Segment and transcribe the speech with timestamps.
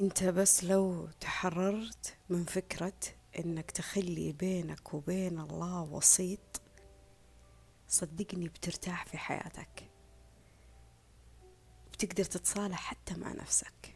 [0.00, 2.92] انت بس لو تحررت من فكرة
[3.38, 6.62] انك تخلي بينك وبين الله وسيط
[7.88, 9.90] صدقني بترتاح في حياتك.
[11.92, 13.94] بتقدر تتصالح حتى مع نفسك.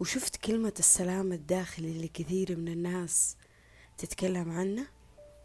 [0.00, 3.36] وشفت كلمة السلام الداخلي اللي كثير من الناس
[3.98, 4.86] تتكلم عنه؟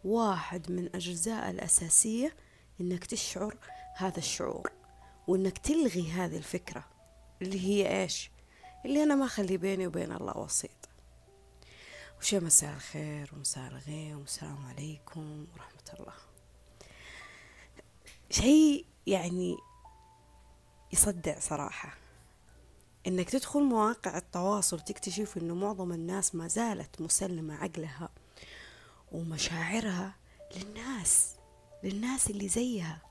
[0.04, 2.36] واحد من أجزاء الأساسية
[2.80, 3.56] إنك تشعر
[3.96, 4.72] هذا الشعور
[5.28, 6.84] وإنك تلغي هذه الفكرة
[7.42, 8.30] اللي هي إيش؟
[8.84, 10.88] اللي أنا ما أخلي بيني وبين الله وسيط.
[12.20, 16.14] وش مساء الخير ومساء الغيم والسلام عليكم ورحمة الله.
[18.30, 19.56] شيء يعني
[20.92, 21.98] يصدع صراحة.
[23.06, 28.08] إنك تدخل مواقع التواصل تكتشف إنه معظم الناس ما زالت مسلمة عقلها
[29.12, 30.14] ومشاعرها
[30.56, 31.34] للناس
[31.84, 33.02] للناس اللي زيها.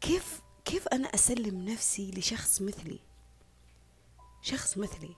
[0.00, 3.00] كيف كيف أنا أسلم نفسي لشخص مثلي؟
[4.44, 5.16] شخص مثلي.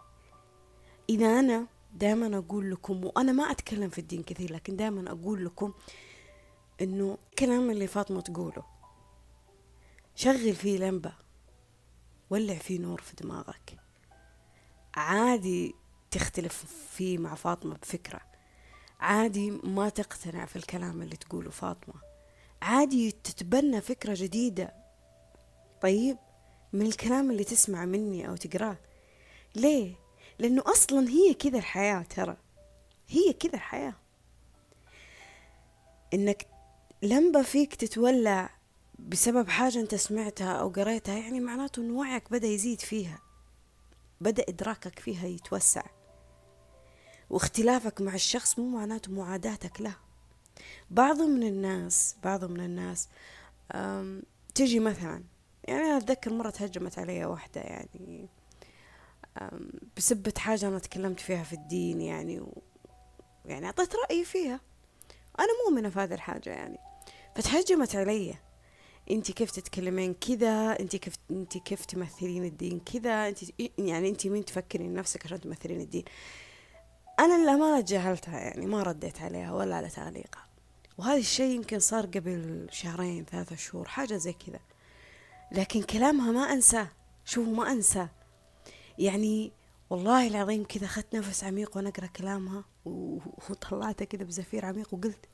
[1.11, 5.73] إذا أنا دائما أقول لكم وأنا ما أتكلم في الدين كثير لكن دائما أقول لكم
[6.81, 8.65] إنه الكلام اللي فاطمة تقوله
[10.15, 11.13] شغل فيه لمبة
[12.31, 13.77] ولع فيه نور في دماغك.
[14.95, 15.75] عادي
[16.11, 18.21] تختلف فيه مع فاطمة بفكرة.
[19.01, 21.95] عادي ما تقتنع في الكلام اللي تقوله فاطمة.
[22.63, 24.75] عادي تتبنى فكرة جديدة.
[25.83, 26.19] طيب
[26.73, 28.79] من الكلام اللي تسمع مني أو تقراه
[29.57, 29.95] ليه؟
[30.39, 32.37] لأنه أصلا هي كذا الحياة ترى.
[33.09, 33.95] هي كذا الحياة.
[36.15, 36.47] إنك
[37.03, 38.51] لمبة فيك تتولع
[38.99, 43.19] بسبب حاجة أنت سمعتها أو قريتها يعني معناته إنه وعيك بدأ يزيد فيها.
[44.21, 45.83] بدأ إدراكك فيها يتوسع.
[47.31, 49.97] واختلافك مع الشخص مو معناته معاداتك له.
[50.91, 53.09] بعض من الناس بعض من الناس
[54.55, 55.25] تجي مثلا
[55.65, 58.29] يعني أنا أتذكر مرة تهجمت علي واحدة يعني
[59.97, 62.63] بسبة حاجة أنا تكلمت فيها في الدين يعني و...
[63.45, 64.61] يعني أعطيت رأيي فيها.
[65.39, 66.79] أنا مؤمنة في هذه الحاجة يعني.
[67.37, 68.35] فتهجمت علي.
[69.11, 73.39] انت كيف تتكلمين كذا؟ انت كيف انت كيف تمثلين الدين كذا؟ انت
[73.79, 76.05] يعني انت مين تفكرين نفسك عشان تمثلين الدين؟
[77.19, 80.47] أنا للأمانة تجاهلتها يعني ما رديت عليها ولا على تعليقها
[80.99, 84.61] وهذا الشيء يمكن صار قبل شهرين ثلاثة شهور حاجة زي كذا.
[85.53, 86.89] لكن كلامها ما أنساه.
[87.25, 88.09] شوفوا ما أنساه.
[88.99, 89.53] يعني
[89.91, 95.27] والله العظيم كذا أخذت نفس عميق وأنا أقرأ كلامها وطلعتها كذا بزفير عميق وقلت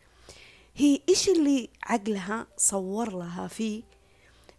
[0.75, 3.83] هي إيش اللي عقلها صور لها فيه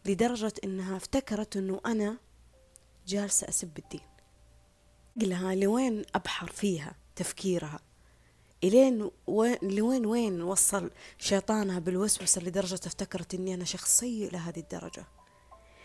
[0.05, 2.17] لدرجة إنها افتكرت إنه أنا
[3.07, 4.01] جالسة أسب الدين؟
[5.17, 7.79] عقلها لوين أبحر فيها تفكيرها؟
[8.63, 15.05] إلين وين لوين وين وصل شيطانها بالوسوسة لدرجة افتكرت إني أنا شخص سيء لهذه الدرجة؟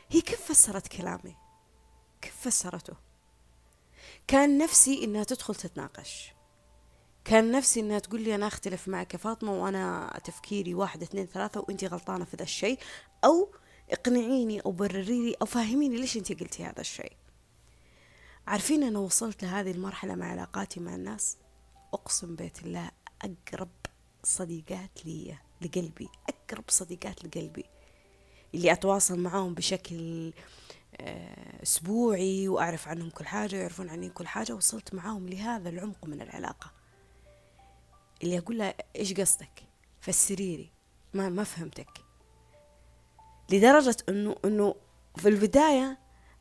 [0.09, 1.37] هي كيف فسرت كلامي؟
[2.23, 3.08] كيف فسرته؟
[4.29, 6.33] كان نفسي إنها تدخل تتناقش.
[7.25, 11.65] كان نفسي إنها تقول لي أنا أختلف معك يا فاطمة وأنا تفكيري واحد اثنين ثلاثة
[11.69, 12.79] وانت غلطانة في ذا الشيء.
[13.25, 13.55] أو
[13.91, 17.13] اقنعيني أو برري لي أو فهميني ليش انت قلتي هذا الشيء.
[18.47, 21.37] عارفين أنا وصلت لهذه المرحلة مع علاقاتي مع الناس؟
[21.95, 22.91] أقسم بيت الله
[23.23, 23.71] أقرب
[24.25, 27.65] صديقات لي لقلبي أقرب صديقات لقلبي.
[28.55, 30.33] اللي أتواصل معاهم بشكل
[31.63, 36.73] أسبوعي وأعرف عنهم كل حاجة ويعرفون عني كل حاجة وصلت معاهم لهذا العمق من العلاقة.
[38.23, 39.63] اللي أقول لها إيش قصدك؟
[40.01, 40.71] فسريلي
[41.15, 41.91] ما ما فهمتك.
[43.51, 44.75] لدرجة إنه إنه
[45.17, 45.99] في البداية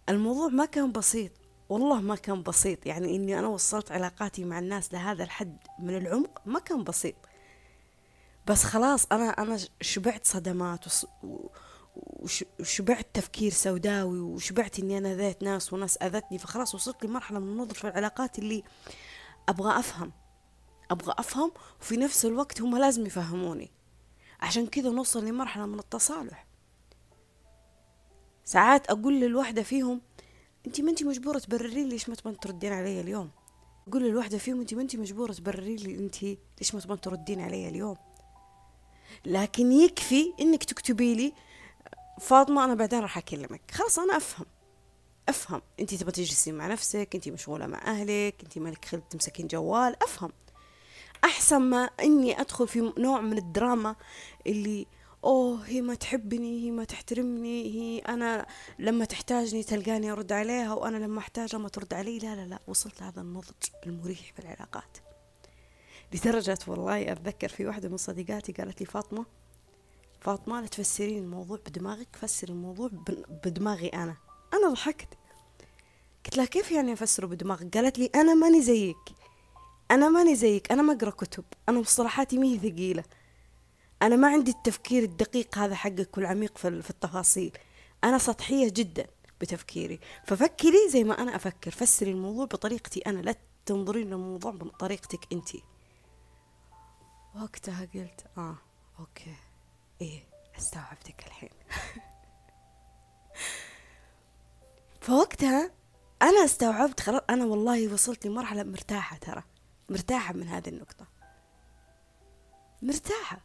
[0.10, 1.32] الموضوع ما كان بسيط.
[1.70, 2.86] والله ما كان بسيط.
[2.86, 7.16] يعني إني أنا وصلت علاقاتي مع الناس لهذا الحد من العمق ما كان بسيط.
[8.48, 10.86] بس خلاص أنا أنا شبعت صدمات
[12.60, 17.74] وشبعت تفكير سوداوي وشبعت إني أنا ذات ناس وناس أذتني فخلاص وصلت لمرحلة من النضج
[17.74, 18.64] في العلاقات اللي
[19.50, 20.12] أبغى أفهم.
[20.92, 23.72] أبغى أفهم وفي نفس الوقت هم لازم يفهموني.
[24.40, 26.48] عشان كذا نوصل لمرحلة من التصالح.
[28.46, 30.02] ساعات أقول للوحدة فيهم
[30.68, 33.30] أنت ما أنت مجبورة تبرري لي ليش ما تبغين تردين علي اليوم؟
[33.88, 37.70] أقول للوحدة فيهم أنت ما أنت مجبورة تبرري لي أنت ليش ما تبغين تردين علي
[37.70, 37.96] اليوم؟
[39.26, 41.34] لكن يكفي إنك تكتبي لي
[42.20, 43.62] فاطمة أنا بعدين راح أكلمك.
[43.72, 44.46] خلاص أنا أفهم.
[45.30, 45.62] أفهم.
[45.80, 50.04] أنت تبغى تجلسين مع نفسك أنت مشغولة مع أهلك أنت مالك خلق تمسكين جوال.
[50.04, 50.32] أفهم.
[51.24, 53.96] أحسن ما إني أدخل في نوع من الدراما
[54.48, 54.88] اللي
[55.24, 58.46] أوه هي ما تحبني هي ما تحترمني هي أنا
[58.80, 62.20] لما تحتاجني تلقاني أرد عليها وأنا لما أحتاجها ما ترد علي.
[62.20, 63.52] لا لا لا وصلت لهذا النضج
[63.86, 64.98] المريح في العلاقات.
[66.14, 69.26] لدرجة والله أتذكر في واحدة من صديقاتي قالت لي فاطمة
[70.20, 72.90] فاطمة لا تفسرين الموضوع بدماغك فسري الموضوع
[73.46, 74.18] بدماغي أنا.
[74.54, 75.08] أنا ضحكت.
[76.26, 78.98] قلت لها كيف يعني افسره بدماغك؟ قالت لي أنا ماني زيك.
[79.92, 80.72] أنا ماني زيك.
[80.72, 81.44] أنا ما أقرأ كتب.
[81.70, 83.04] أنا مصطلحاتي مي ثقيلة.
[84.02, 87.58] أنا ما عندي التفكير الدقيق هذا حقك والعميق في التفاصيل.
[88.04, 89.08] أنا سطحية جدا
[89.42, 90.00] بتفكيري.
[90.26, 91.72] ففكري زي ما أنا أفكر.
[91.72, 93.20] فسري الموضوع بطريقتي أنا.
[93.20, 93.36] لا
[93.66, 95.50] تنظرين للموضوع بطريقتك انت
[97.36, 98.56] وقتها قلت آه
[99.00, 99.36] أوكي.
[100.02, 100.24] إيه
[100.58, 101.50] استوعبتك الحين.
[105.02, 105.72] فوقتها
[106.22, 109.44] أنا استوعبت خلاص أنا والله وصلت لمرحلة مرتاحة ترى
[109.90, 111.08] مرتاحة من هذه النقطة.
[112.82, 113.42] مرتاحة.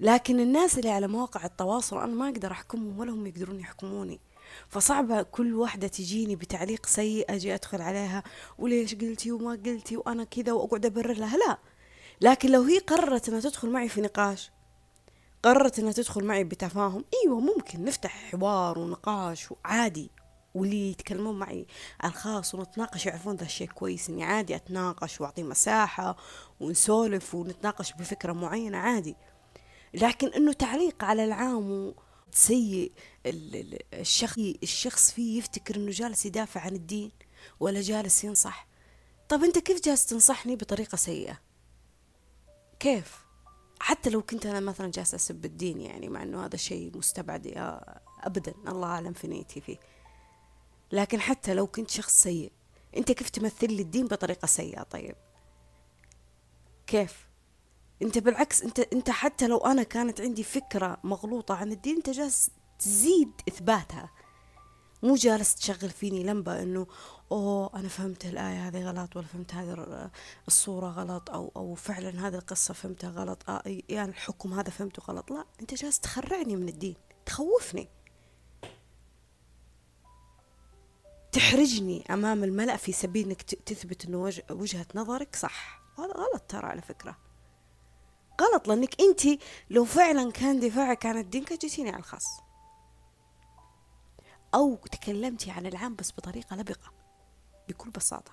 [0.00, 4.20] لكن الناس اللي على مواقع التواصل أنا ما أقدر أحكمهم ولا هم يقدرون يحكموني.
[4.68, 8.22] فصعبة كل واحدة تجيني بتعليق سيء أجي أدخل عليها
[8.58, 11.58] وليش قلتي وما قلتي وأنا كذا وأقعد أبرر لها لا.
[12.20, 14.50] لكن لو هي قررت أنها تدخل معي في نقاش
[15.42, 17.04] قررت أنها تدخل معي بتفاهم.
[17.24, 20.10] أيوة ممكن نفتح حوار ونقاش وعادي.
[20.54, 21.66] واللي يتكلمون معي
[22.04, 26.16] ألخاص ونتناقش يعرفون ذا الشيء كويس إني عادي أتناقش وأعطي مساحة
[26.60, 29.16] ونسولف ونتناقش بفكرة معينة عادي.
[29.94, 31.94] لكن إنه تعليق على العام
[32.32, 32.92] سيء
[33.26, 37.12] الشخص الشخص فيه يفتكر إنه جالس يدافع عن الدين
[37.60, 38.66] ولا جالس ينصح.
[39.28, 41.38] طب أنت كيف جالس تنصحني بطريقة سيئة؟
[42.80, 43.29] كيف؟
[43.80, 47.52] حتى لو كنت أنا مثلا جالسة أسب الدين يعني مع إنه هذا شيء مستبعد
[48.22, 49.76] ابدا الله أعلم في نيتي فيه.
[50.92, 52.52] لكن حتى لو كنت شخص سيء
[52.96, 55.16] أنت كيف تمثل لي الدين بطريقة سيئة؟ طيب.
[56.86, 57.26] كيف؟
[58.02, 62.50] أنت بالعكس أنت أنت حتى لو أنا كانت عندي فكرة مغلوطة عن الدين أنت جالس
[62.78, 64.10] تزيد إثباتها.
[65.02, 66.86] مو جالس تشغل فيني لمبة إنه
[67.32, 70.10] أوه أنا فهمت الآية هذه غلط ولا فهمت هذه
[70.48, 73.50] الصورة غلط أو أو فعلا هذه القصة فهمتها غلط.
[73.50, 75.30] آه يعني الحكم هذا فهمته غلط.
[75.30, 76.96] لا أنت جالس تخرعني من الدين.
[77.26, 77.88] تخوفني.
[81.32, 85.36] تحرجني أمام الملأ في سبيل إنك تثبت إنه وجهة نظرك.
[85.36, 85.82] صح.
[85.98, 87.16] هذا غلط ترى على فكرة.
[88.40, 92.26] غلط لأنك أنت لو فعلا كان دفاعك عن الدين كنت جيتيني على الخاص.
[94.54, 96.99] أو تكلمتي عن العام بس بطريقة لبقة.
[97.72, 98.32] بكل بساطة.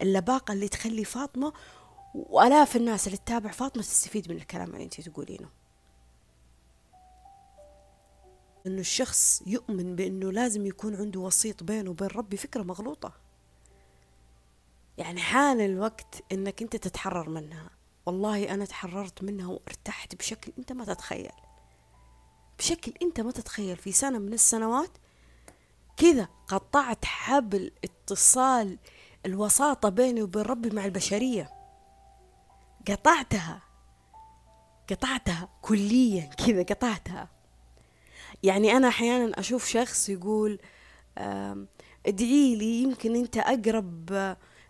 [0.00, 1.52] اللباقة اللي تخلي فاطمة
[2.14, 5.48] وألاف الناس اللي تتابع فاطمة تستفيد من الكلام اللي أنت تقولينه.
[8.66, 13.12] إنه الشخص يؤمن بإنه لازم يكون عنده وسيط بينه وبين ربي فكرة مغلوطة.
[14.98, 17.70] يعني حان الوقت إنك أنت تتحرر منها.
[18.06, 21.32] والله أنا تحررت منها وارتحت بشكل أنت ما تتخيل.
[22.58, 23.76] بشكل أنت ما تتخيل.
[23.76, 24.90] في سنة من السنوات
[25.96, 28.78] كذا قطعت حبل اتصال
[29.26, 31.50] الوساطة بيني وبين ربي مع البشرية.
[32.88, 33.62] قطعتها.
[34.90, 37.28] قطعتها كليا كذا قطعتها.
[38.42, 40.58] يعني أنا أحيانا أشوف شخص يقول
[42.06, 44.12] ادعي لي يمكن أنت أقرب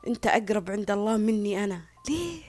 [0.06, 1.82] أنت أقرب عند الله مني أنا.
[2.08, 2.42] ليه؟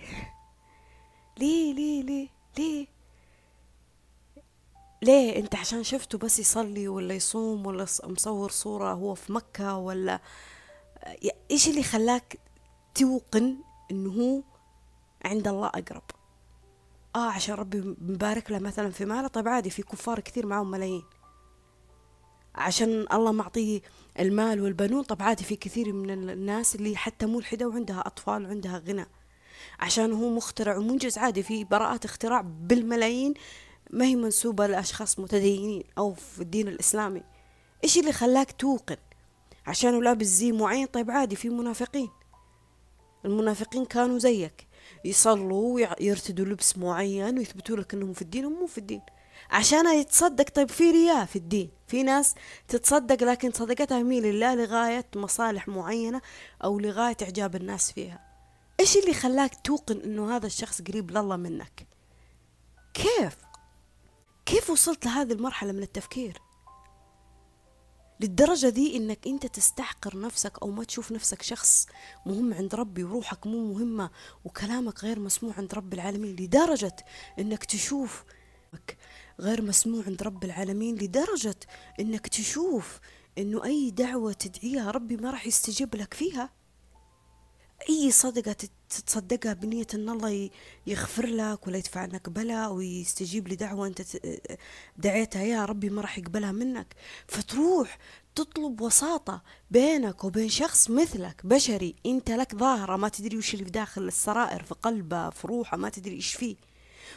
[1.40, 2.28] ليه؟ ليه؟ ليه؟
[2.58, 2.88] ليه؟
[5.04, 10.22] ليه؟ انت عشان شفته بس يصلي ولا يصوم ولا مصور صورة هو في مكة ولا
[11.52, 12.40] إيش اللي خلاك
[12.96, 13.56] توقن
[13.92, 14.42] انه هو
[15.26, 16.04] عند الله أقرب؟
[17.16, 19.28] آه عشان ربي مبارك له مثلا في ماله.
[19.28, 21.04] طيب عادي في كفار كثير معهم ملايين.
[22.56, 23.82] عشان الله معطيه
[24.20, 25.04] المال والبنون.
[25.04, 29.06] طب عادي في كثير من الناس اللي حتى ملحدة وعندها أطفال وعندها غنى.
[29.80, 31.18] عشان هو مخترع ومنجز.
[31.18, 33.34] عادي في براءات اختراع بالملايين.
[33.94, 37.24] ما هي منسوبة لأشخاص متدينين أو في الدين الإسلامي.
[37.84, 38.98] إيش اللي خلاك توقن؟
[39.68, 42.10] عشان لابس زي معين؟ طيب عادي في منافقين.
[43.26, 44.68] المنافقين كانوا زيك.
[45.06, 49.02] يصلوا ويرتدوا لبس معين ويثبتوا لك إنهم في الدين ومو في الدين.
[49.52, 51.70] عشان يتصدق طيب في رياء في الدين.
[51.88, 52.36] في ناس
[52.68, 56.22] تتصدق لكن صدقتها مين لله لغاية مصالح معينة
[56.64, 58.20] أو لغاية إعجاب الناس فيها.
[58.80, 61.88] إيش اللي خلاك توقن إنه هذا الشخص قريب لله منك؟
[62.94, 63.53] كيف؟
[64.46, 66.42] كيف وصلت لهذه المرحلة من التفكير؟
[68.20, 71.88] للدرجة ذي إنك أنت تستحقر نفسك أو ما تشوف نفسك شخص
[72.26, 74.10] مهم عند ربي وروحك مو مهمة
[74.46, 76.96] وكلامك غير مسموع عند رب العالمين لدرجة
[77.40, 78.24] إنك تشوف
[79.40, 81.60] غير مسموع عند رب العالمين لدرجة
[82.00, 83.00] إنك تشوف
[83.38, 86.50] إنه أي دعوة تدعيها ربي ما راح يستجيب لك فيها؟
[87.90, 88.56] أي صدقة
[88.98, 90.50] تتصدقها بنية أن الله
[90.88, 94.02] يغفر لك ولا يدفع عنك بلاء ويستجيب لدعوة أنت
[94.98, 95.44] دعيتها.
[95.44, 96.96] يا ربي ما راح يقبلها منك.
[97.28, 97.98] فتروح
[98.36, 101.96] تطلب وساطة بينك وبين شخص مثلك بشري.
[102.06, 105.90] أنت لك ظاهرة ما تدري وش اللي في داخل السرائر في قلبه في روحه ما
[105.90, 106.56] تدري إيش فيه.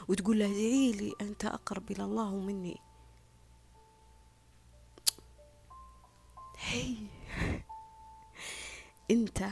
[0.09, 2.77] وتقول له ادعي لي أنت أقرب إلى الله مني.
[6.59, 6.95] هي.
[9.11, 9.45] أنت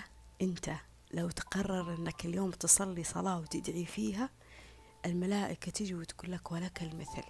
[0.42, 0.70] أنت.
[1.14, 4.30] لو تقرر أنك اليوم تصلي صلاة وتدعي فيها
[5.06, 7.22] الملائكة تجي وتقول لك ولك المثل.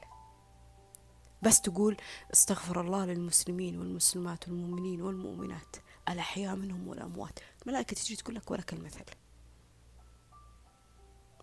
[1.42, 1.96] بس تقول
[2.32, 5.76] استغفر الله للمسلمين والمسلمات والمؤمنين والمؤمنات
[6.08, 7.38] الأحياء منهم والأموات.
[7.62, 9.04] الملائكة تجي تقول لك ولك المثل.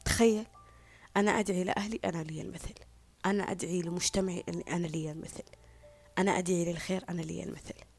[0.06, 0.46] تخيل
[1.18, 2.74] أنا أدعي لأهلي أنا لي المثل.
[3.26, 5.44] أنا أدعي لمجتمعي أنا لي المثل.
[6.18, 7.91] أنا أدعي للخير أنا لي المثل.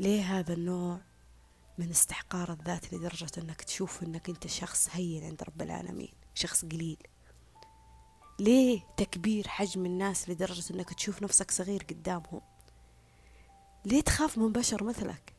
[0.00, 0.98] ليه هذا النوع
[1.78, 6.98] من استحقار الذات لدرجة أنك تشوف أنك أنت شخص هين عند رب العالمين شخص قليل؟
[8.38, 12.40] ليه تكبير حجم الناس لدرجة أنك تشوف نفسك صغير قدامهم؟
[13.84, 15.34] ليه تخاف من بشر مثلك؟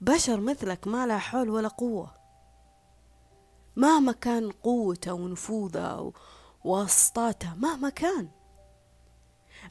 [0.00, 2.14] بشر مثلك ما لا حول ولا قوة.
[3.76, 6.12] مهما كان قوته ونفوذه
[6.64, 8.28] وواسطاته مهما كان.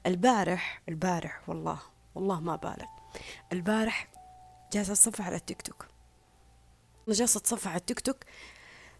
[0.05, 1.79] البارح البارح والله
[2.15, 3.00] والله ما بالغ
[3.51, 4.07] البارح
[4.73, 5.85] جالسة أتصفح على التيك توك.
[7.07, 8.17] جالسة أتصفح على التيك توك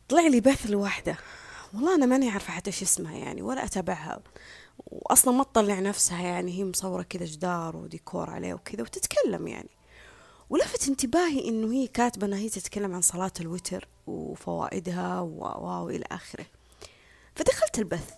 [0.09, 1.17] طلع لي بث لواحدة.
[1.73, 4.21] والله أنا ماني عارفة حتى شو اسمها يعني ولا أتابعها.
[4.77, 9.69] وأصلا ما تطلع نفسها يعني هي مصورة كذا جدار وديكور عليه وكذا وتتكلم يعني.
[10.49, 16.45] ولفت انتباهي إنه هي كاتبة إنها هي تتكلم عن صلاة الوتر وفوائدها و إلى آخره.
[17.35, 18.13] فدخلت البث.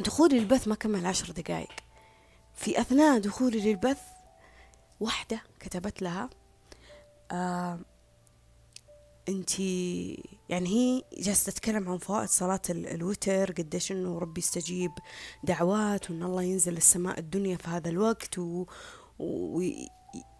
[0.00, 1.72] دخولي البث ما كمل عشر دقايق.
[2.54, 4.00] في أثناء دخولي للبث
[5.02, 6.30] واحدة كتبت لها
[7.30, 7.78] آه
[9.28, 14.90] انتي يعني هي جالسة تتكلم عن فوائد صلاة الوتر قديش إنه ربي يستجيب
[15.44, 18.66] دعوات وإن الله ينزل السماء الدنيا في هذا الوقت و...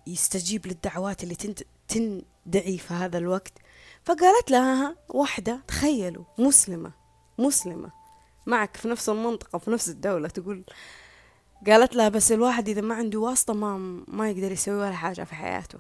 [0.07, 1.63] ويستجيب للدعوات اللي تند...
[1.89, 3.53] تندعي في هذا الوقت.
[4.05, 6.93] فقالت لها واحدة تخيلوا مسلمة
[7.39, 7.93] مسلمة
[8.47, 10.65] معك في نفس المنطقة في نفس الدولة تقول
[11.67, 13.77] قالت لها بس الواحد إذا ما عنده واسطة ما
[14.09, 15.79] ما يقدر يسوي ولا حاجة في حياته.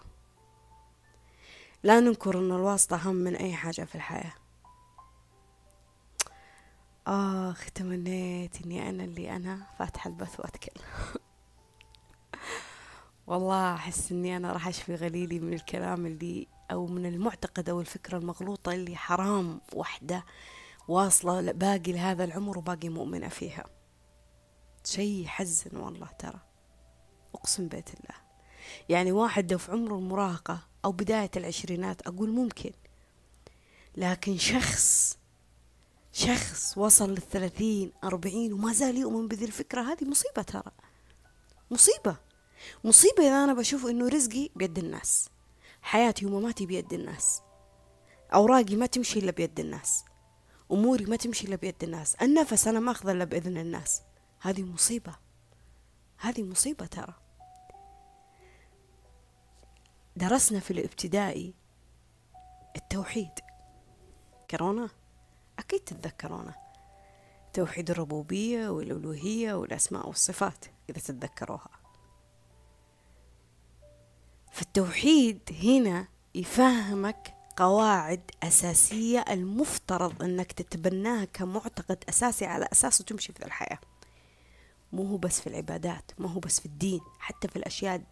[1.83, 4.33] لا ننكر أن الواسطة أهم من أي حاجة في الحياة.
[7.07, 10.85] آخ تمنيت إني أنا اللي أنا فاتحة البث وأتكلم.
[13.27, 18.19] والله أحس إني أنا راح أشفي غليلي من الكلام اللي أو من المعتقد أو الفكرة
[18.19, 20.25] المغلوطة اللي حرام وحدة
[20.89, 23.82] واصلة باقي لهذا العمر وباقي مؤمنة فيها.
[24.85, 26.41] شيء يحزن والله ترى.
[27.35, 28.17] أقسم بيت الله.
[28.89, 32.73] يعني واحد لو في عمر المراهقة أو بداية العشرينات أقول ممكن.
[33.97, 35.19] لكن شخص
[36.13, 40.73] شخص وصل للثلاثين أربعين وما زال يؤمن بذي الفكرة هذه مصيبة ترى.
[41.71, 42.17] مصيبة.
[42.85, 45.29] مصيبة إذا أنا بشوف إنه رزقي بيد الناس.
[45.83, 47.41] حياتي ومماتي بيد الناس.
[48.35, 50.05] أوراقي ما تمشي إلا بيد الناس.
[50.73, 52.15] أموري ما تمشي إلا بيد الناس.
[52.15, 54.03] النفس أنا ما أخذ إلا بإذن الناس.
[54.43, 55.15] هذه مصيبة.
[56.19, 57.15] هذه مصيبة ترى.
[60.17, 61.55] درسنا في الابتدائي
[62.77, 63.31] التوحيد.
[64.51, 64.89] كورونا
[65.59, 66.55] أكيد تتذكرونه.
[67.53, 71.71] توحيد الربوبية والألوهية والأسماء والصفات إذا تتذكروها.
[74.53, 83.92] فالتوحيد هنا يفهمك قواعد أساسية المفترض أنك تتبناها كمعتقد أساسي على أساسه تمشي في الحياة.
[84.93, 88.03] مو هو بس في العبادات ما هو بس في الدين حتى في الأشياء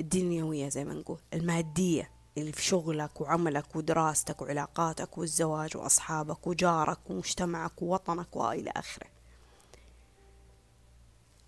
[0.00, 7.82] الدنيوية زي ما نقول المادية اللي في شغلك وعملك ودراستك وعلاقاتك والزواج وأصحابك وجارك ومجتمعك
[7.82, 9.06] ووطنك وإلى آخره.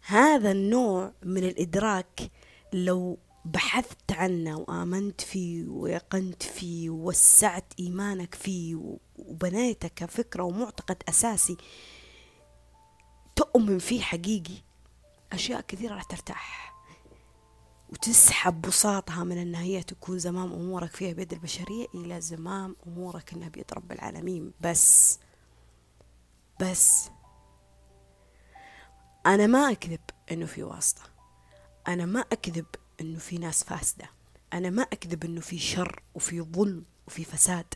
[0.07, 2.31] هذا النوع من الإدراك
[2.73, 11.57] لو بحثت عنه وآمنت فيه ويقنت فيه ووسعت إيمانك فيه وبنيته كفكرة ومعتقد أساسي
[13.37, 14.55] تؤمن فيه حقيقي.
[15.33, 16.75] أشياء كثيرة راح ترتاح.
[17.93, 23.49] وتسحب بساطها من أنها هي تكون زمام أمورك فيها بيد البشرية إلى زمام أمورك أنها
[23.49, 24.53] بيد رب العالمين.
[24.61, 25.19] بس
[26.61, 27.11] بس.
[29.27, 30.01] أنا ما أكذب
[30.33, 31.03] أنه في واسطة.
[31.89, 32.67] أنا ما أكذب
[33.01, 34.11] أنه في ناس فاسدة.
[34.53, 37.75] أنا ما أكذب أنه في شر وفي ظلم وفي فساد.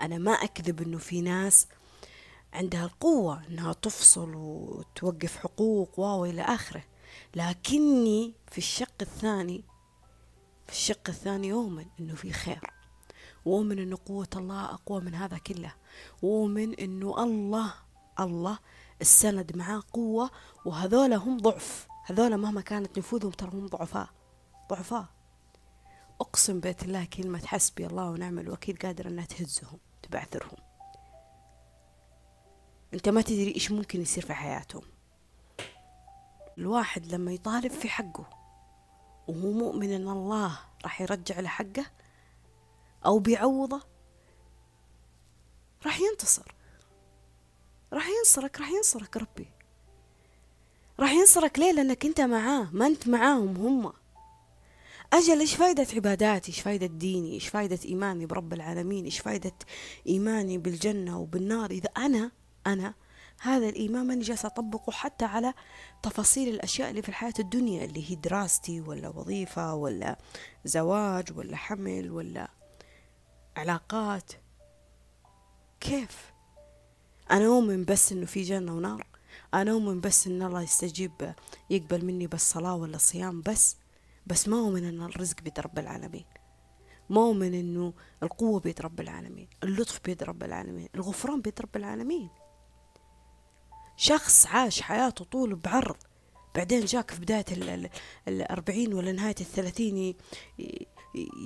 [0.00, 1.66] أنا ما أكذب أنه في ناس
[2.54, 6.82] عندها القوة أنها تفصل وتوقف حقوق واو إلى آخره.
[7.36, 9.64] لكني في الشق الثاني
[10.66, 12.70] في الشق الثاني أؤمن أنه في خير.
[13.44, 15.74] وأؤمن أنه قوة الله أقوى من هذا كله.
[16.22, 17.74] وأؤمن أنه الله
[18.20, 18.58] الله
[19.00, 20.30] السند معاه قوة.
[20.64, 21.86] وهذولا هم ضعف.
[22.04, 24.08] هذولا مهما كانت نفوذهم ترى هم ضعفاء
[24.70, 25.06] ضعفاء.
[26.20, 30.63] أقسم بيت الله كلمة حسبي الله ونعم الوكيل قادرة أنها تهزهم تبعثرهم.
[32.94, 34.82] أنت ما تدري إيش ممكن يصير في حياتهم.
[36.58, 38.30] الواحد لما يطالب في حقه
[39.28, 41.86] وهو مؤمن إن الله راح يرجع له حقه
[43.06, 43.80] أو بيعوضه
[45.86, 46.54] راح ينتصر.
[47.92, 49.48] راح ينصرك راح ينصرك ربي.
[51.00, 53.92] راح ينصرك ليه؟ لأنك أنت معاه ما أنت معاهم هم.
[55.12, 59.52] أجل إيش فايدة عباداتي؟ إيش فايدة ديني؟ إيش فايدة إيماني برب العالمين؟ إيش فايدة
[60.06, 62.30] إيماني بالجنة وبالنار؟ إذا أنا
[62.66, 62.94] أنا.
[63.40, 65.54] هذا الإيمان ماني جالسة أطبقه حتى على
[66.02, 70.18] تفاصيل الأشياء اللي في الحياة الدنيا اللي هي دراستي ولا وظيفة ولا
[70.64, 72.50] زواج ولا حمل ولا
[73.56, 74.32] علاقات.
[75.80, 76.32] كيف؟
[77.30, 79.06] أنا أؤمن بس إنه في جنة ونار.
[79.54, 81.34] أنا أؤمن بس إن الله يستجيب
[81.70, 83.76] يقبل مني بس صلاة ولا صيام بس.
[84.26, 86.24] بس ما أؤمن إن الرزق بيد رب العالمين.
[87.10, 87.92] ما أؤمن إنه
[88.22, 89.48] القوة بيد رب العالمين.
[89.62, 90.88] اللطف بيد رب العالمين.
[90.94, 92.28] الغفران بيد رب العالمين.
[93.96, 95.96] شخص عاش حياته طول بعرض
[96.54, 97.44] بعدين جاك في بداية
[98.28, 100.14] الأربعين ولا نهاية الثلاثين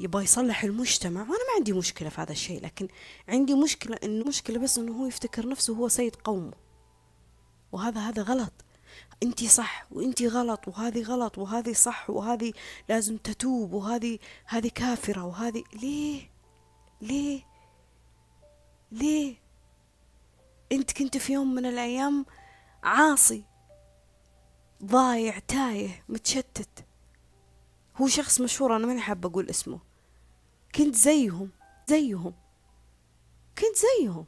[0.02, 1.20] يبغى يصلح المجتمع.
[1.20, 2.88] وأنا ما عندي مشكلة في هذا الشيء لكن
[3.28, 6.52] عندي مشكلة إنه مشكلة بس إنه هو يفتكر نفسه هو سيد قومه.
[7.72, 8.52] وهذا هذا غلط.
[9.22, 12.52] انتي صح وانتي غلط وهذه غلط وهذه صح وهذه
[12.88, 15.64] لازم تتوب وهذه هذه كافرة وهذه.
[15.74, 16.30] ليه؟
[17.00, 17.42] ليه؟
[18.92, 19.36] ليه؟
[20.72, 22.26] انت كنت في يوم من الأيام
[22.82, 23.44] عاصي
[24.84, 26.84] ضايع تايه متشتت.
[27.96, 29.78] هو شخص مشهور أنا ماني حابة أقول اسمه.
[30.74, 31.50] كنت زيهم
[31.88, 32.34] زيهم
[33.58, 34.26] كنت زيهم.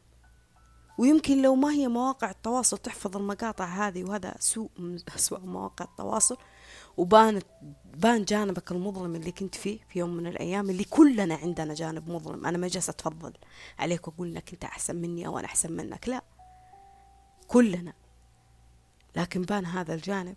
[0.98, 6.36] ويمكن لو ما هي مواقع التواصل تحفظ المقاطع هذه وهذا سوء من أسوأ مواقع التواصل.
[6.96, 7.46] وبانت
[7.94, 12.46] بان جانبك المظلم اللي كنت فيه في يوم من الأيام اللي كلنا عندنا جانب مظلم.
[12.46, 13.32] أنا ما جالسة أتفضل
[13.78, 16.08] عليك وأقول إنك أنت أحسن مني أو أنا أحسن منك.
[16.08, 16.22] لا
[17.48, 17.92] كلنا.
[19.16, 20.36] لكن بان هذا الجانب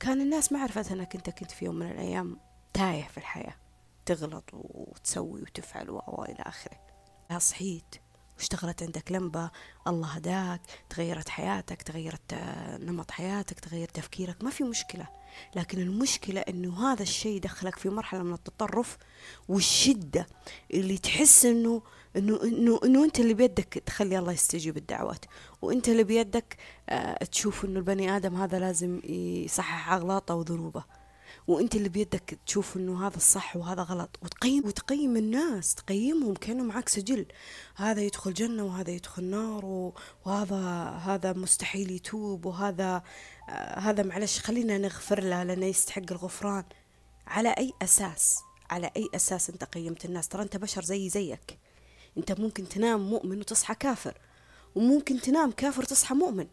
[0.00, 2.36] كان الناس ما عرفت أنك أنت كنت في يوم من الأيام
[2.74, 3.54] تايه في الحياة
[4.06, 6.80] تغلط وتسوي وتفعل وإلى آخره.
[7.38, 7.94] صحيت.
[8.36, 9.50] واشتغلت عندك لمبة
[9.86, 15.08] الله هداك تغيرت حياتك تغيرت آه، نمط حياتك تغير تفكيرك ما في مشكلة.
[15.56, 18.98] لكن المشكلة إنه هذا الشيء دخلك في مرحلة من التطرف
[19.48, 20.26] والشدة
[20.74, 21.82] اللي تحس انه
[22.16, 25.24] انه انه إنه أنت اللي بيدك تخلي الله يستجيب الدعوات.
[25.62, 26.56] وأنت اللي بيدك
[26.88, 29.00] آه، تشوف إنه البني آدم هذا لازم
[29.44, 30.84] يصحح أغلاطه وذنوبه.
[31.46, 36.88] وانت اللي بيدك تشوف انه هذا الصح وهذا غلط وتقيم وتقيم الناس تقيمهم كانه معك
[36.88, 37.26] سجل.
[37.76, 39.92] هذا يدخل جنة وهذا يدخل نار
[40.24, 40.56] وهذا
[41.04, 43.02] هذا مستحيل يتوب وهذا
[43.48, 46.64] آه هذا معلش خلينا نغفر له لأنه يستحق الغفران.
[47.26, 48.38] على أي أساس؟
[48.70, 51.58] على أي أساس أنت قيمت الناس؟ ترى أنت بشر زي زيك.
[52.18, 54.18] أنت ممكن تنام مؤمن وتصحى كافر
[54.74, 56.46] وممكن تنام كافر وتصحى مؤمن.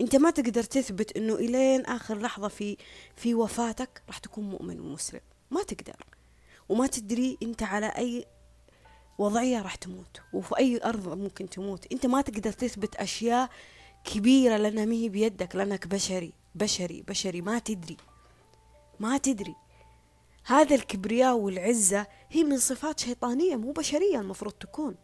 [0.00, 2.76] أنت ما تقدر تثبت إنه إلين آخر لحظة في
[3.16, 6.04] في وفاتك راح تكون مؤمن ومسلم ما تقدر.
[6.68, 8.24] وما تدري أنت على أي
[9.18, 10.20] وضعية راح تموت.
[10.32, 11.92] وفي أي أرض ممكن تموت.
[11.92, 13.50] أنت ما تقدر تثبت أشياء
[14.04, 17.40] كبيرة لأنها ما هي بيدك لأنك بشري بشري بشري.
[17.40, 17.96] ما تدري.
[19.00, 19.54] ما تدري.
[20.44, 24.94] هذا الكبرياء والعزة هي من صفات شيطانية مو بشرية المفروض تكون.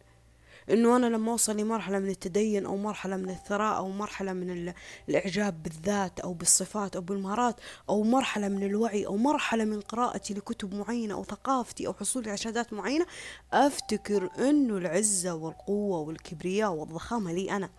[0.69, 4.73] إنه أنا لما أوصل لمرحلة من التدين أو مرحلة من الثراء أو مرحلة من
[5.09, 7.55] الإعجاب بالذات أو بالصفات أو بالمهارات
[7.89, 12.37] أو مرحلة من الوعي أو مرحلة من قراءتي لكتب معينة أو ثقافتي أو حصولي على
[12.37, 13.05] شهادات معينة
[13.53, 17.69] أفتكر إنه العزة والقوة والكبرياء والضخامة لي أنا.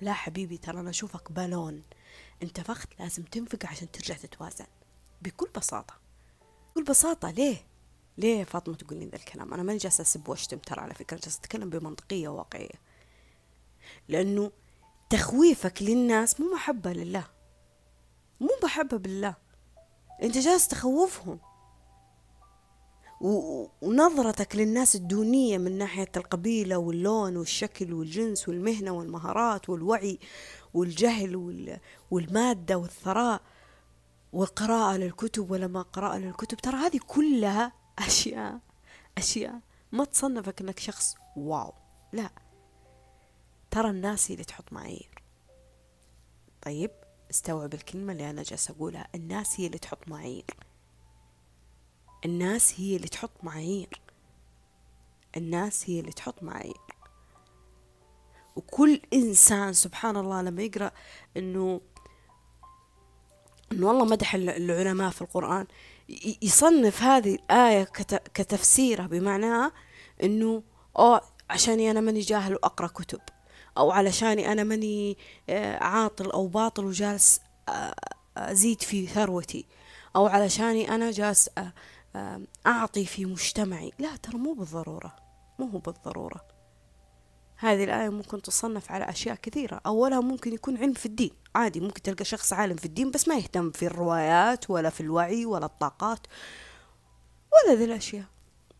[0.00, 1.82] لا حبيبي ترى أنا أشوفك بالون.
[2.42, 4.66] انتفخت لازم تنفق عشان ترجع تتوازن.
[5.22, 5.94] بكل بساطة.
[6.70, 7.56] بكل بساطة ليه؟
[8.18, 11.38] ليه فاطمة تقول لي ذا الكلام؟ أنا ماني جالسة أسب وأشتم ترى على فكرة جالسة
[11.38, 12.80] أتكلم بمنطقية واقعية
[14.08, 14.50] لأنه
[15.10, 17.24] تخويفك للناس مو محبة لله.
[18.40, 19.34] مو محبة بالله.
[20.22, 21.38] أنت جالس تخوفهم.
[23.82, 30.18] ونظرتك للناس الدونية من ناحية القبيلة واللون والشكل والجنس والمهنة والمهارات والوعي
[30.74, 31.78] والجهل
[32.10, 33.40] والمادة والثراء
[34.32, 36.56] والقراءة للكتب ولا ما قراءة للكتب.
[36.56, 38.58] ترى هذه كلها أشياء
[39.18, 39.60] أشياء.
[39.92, 41.72] ما تصنفك إنك شخص واو.
[42.12, 42.30] لا.
[43.70, 45.22] ترى الناس هي اللي تحط معايير.
[46.62, 46.90] طيب
[47.30, 49.08] استوعب الكلمة اللي أنا جالسة أقولها.
[49.14, 50.56] الناس هي اللي تحط معايير.
[52.24, 54.00] الناس هي اللي تحط معايير.
[55.36, 56.80] الناس هي اللي تحط معايير.
[58.56, 60.90] وكل إنسان سبحان الله لما يقرأ
[61.36, 61.80] إنه
[63.72, 65.66] إنه والله مدح العلماء في القرآن
[66.42, 67.84] يصنف هذه الآية
[68.34, 69.72] كتفسيرها بمعناها
[70.22, 70.62] إنه
[70.98, 73.20] أو عشاني أنا ماني جاهل وأقرأ كتب
[73.78, 75.16] أو علشاني أنا ماني
[75.48, 77.94] آه، عاطل أو باطل وجالس آه،
[78.36, 79.66] أزيد في ثروتي
[80.16, 81.50] أو علشاني أنا جالس
[82.66, 83.92] أعطي في مجتمعي.
[83.98, 85.16] لا ترى مو بالضرورة
[85.58, 86.55] مو بالضرورة.
[87.58, 89.80] هذه الآية ممكن تصنف على أشياء كثيرة.
[89.86, 91.30] أولها ممكن يكون علم في الدين.
[91.54, 95.46] عادي ممكن تلقى شخص عالم في الدين بس ما يهتم في الروايات ولا في الوعي
[95.46, 96.26] ولا الطاقات
[97.52, 98.24] ولا ذي الأشياء.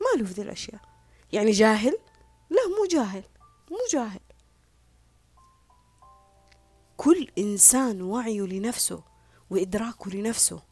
[0.00, 0.80] ما له في ذي الأشياء.
[1.32, 1.98] يعني جاهل؟
[2.50, 3.24] لا مو جاهل
[3.70, 4.20] مو جاهل.
[6.96, 9.02] كل إنسان وعيه لنفسه
[9.50, 10.62] وإدراكه لنفسه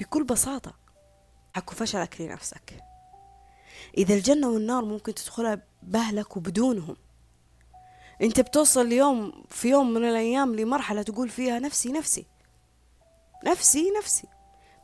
[0.00, 0.74] بكل بساطة.
[1.56, 2.84] حكو فشلك لنفسك.
[3.98, 6.96] إذا الجنة والنار ممكن تدخلها بأهلك وبدونهم.
[8.22, 12.26] أنت بتوصل اليوم في يوم من الأيام لمرحلة تقول فيها نفسي نفسي.
[13.46, 14.26] نفسي نفسي.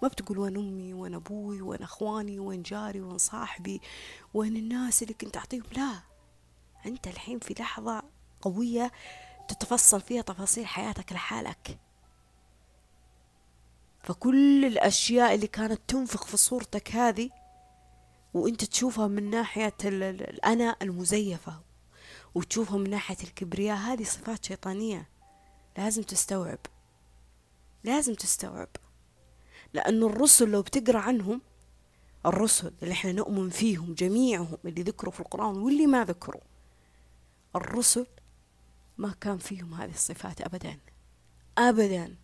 [0.02, 3.80] ما بتقول وين أمي وين أبوي وين أخواني وين جاري وين صاحبي
[4.34, 5.64] وين الناس اللي كنت أعطيهم.
[5.76, 6.00] لا
[6.86, 8.02] أنت الحين في لحظة
[8.40, 8.92] قوية
[9.48, 11.78] تتفصل فيها تفاصيل حياتك لحالك.
[14.02, 17.30] فكل الأشياء اللي كانت تنفخ في صورتك هذه
[18.34, 21.60] وانت تشوفها من ناحية الأنا المزيفة
[22.34, 25.08] وتشوفها من ناحية الكبرياء هذه صفات شيطانية.
[25.78, 26.58] لازم تستوعب.
[27.84, 28.68] لازم تستوعب.
[29.74, 31.40] لأن الرسل لو بتقرأ عنهم
[32.26, 36.40] الرسل اللي إحنا نؤمن فيهم جميعهم اللي ذكروا في القرآن واللي ما ذكروا
[37.56, 38.06] الرسل
[38.98, 40.78] ما كان فيهم هذه الصفات أبدا.
[41.58, 42.16] أبدا.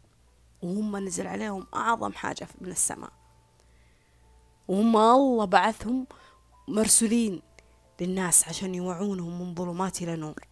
[0.63, 3.20] وهم نزل عليهم أعظم حاجة من السماء.
[4.71, 6.07] وهم الله بعثهم
[6.69, 7.43] مرسولين
[8.01, 10.47] للناس عشان يوعونهم من ظلمات إلى نور.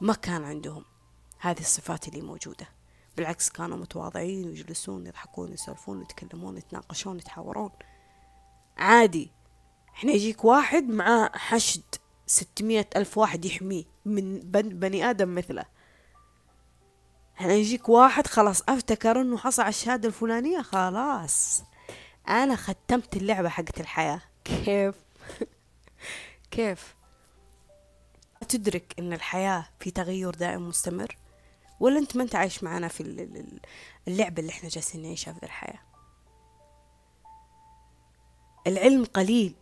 [0.00, 0.84] ما كان عندهم
[1.38, 2.68] هذه الصفات اللي موجودة.
[3.16, 7.70] بالعكس كانوا متواضعين ويجلسون يضحكون يسولفون يتكلمون يتناقشون يتحاورون
[8.76, 9.30] عادي.
[9.94, 11.82] إحنا يجيك واحد مع حشد
[12.26, 15.64] ستمية ألف واحد يحميه من بني آدم مثله.
[17.36, 21.62] إحنا يجيك واحد خلاص أفتكر إنه حصل على الشهادة الفلانية خلاص.
[22.28, 24.20] أنا ختمت اللعبة حقت الحياة.
[24.44, 24.94] كيف؟
[26.50, 26.94] كيف؟
[28.48, 31.16] تدرك إن الحياة في تغير دائم مستمر؟
[31.80, 33.00] ولا أنت ما أنت عايش معنا في
[34.08, 35.80] اللعبة اللي إحنا جالسين نعيشها في الحياة؟
[38.66, 39.54] العلم قليل.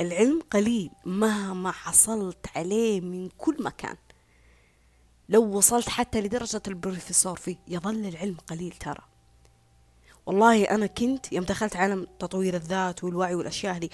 [0.00, 3.96] العلم قليل مهما حصلت عليه من كل مكان.
[5.28, 9.04] لو وصلت حتى لدرجة البروفيسور فيه يظل العلم قليل ترى.
[10.28, 13.88] والله أنا كنت يوم دخلت عالم تطوير الذات والوعي والأشياء هذه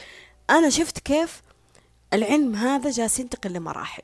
[0.50, 1.42] أنا شفت كيف
[2.12, 4.02] العلم هذا جالس ينتقل لمراحل.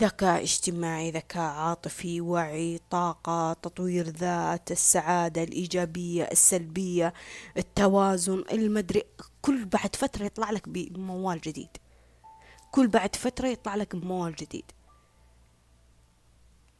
[0.00, 7.14] ذكاء اجتماعي ذكاء عاطفي وعي طاقة تطوير ذات السعادة الإيجابية السلبية
[7.56, 9.02] التوازن المدري
[9.42, 11.76] كل بعد فترة يطلع لك بموال جديد.
[12.70, 14.64] كل بعد فترة يطلع لك بموال جديد.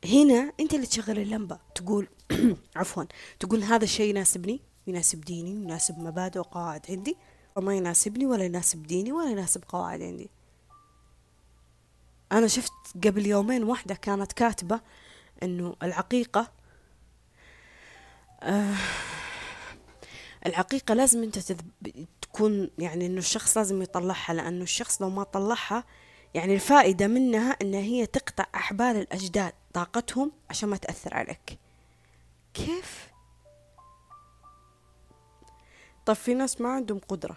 [0.04, 2.08] هنا أنت اللي تشغل اللمبة تقول
[2.76, 3.04] عفوا
[3.40, 7.16] تقول هذا الشيء يناسبني يناسب ديني يناسب مبادئ وقواعد عندي.
[7.56, 10.30] وما يناسبني ولا يناسب ديني ولا يناسب قواعد عندي.
[12.32, 12.72] أنا شفت
[13.04, 14.80] قبل يومين واحدة كانت كاتبة
[15.42, 16.52] إنه العقيقة
[18.42, 18.74] آه
[20.46, 21.38] العقيقة لازم أنت
[22.22, 25.84] تكون يعني إنه الشخص لازم يطلعها لأنه الشخص لو ما طلعها
[26.34, 29.52] يعني الفائدة منها إن هي تقطع أحبال الأجداد.
[29.72, 31.58] طاقتهم عشان ما تأثر عليك.
[32.54, 33.10] كيف؟
[36.06, 37.36] طيب في ناس ما عندهم قدرة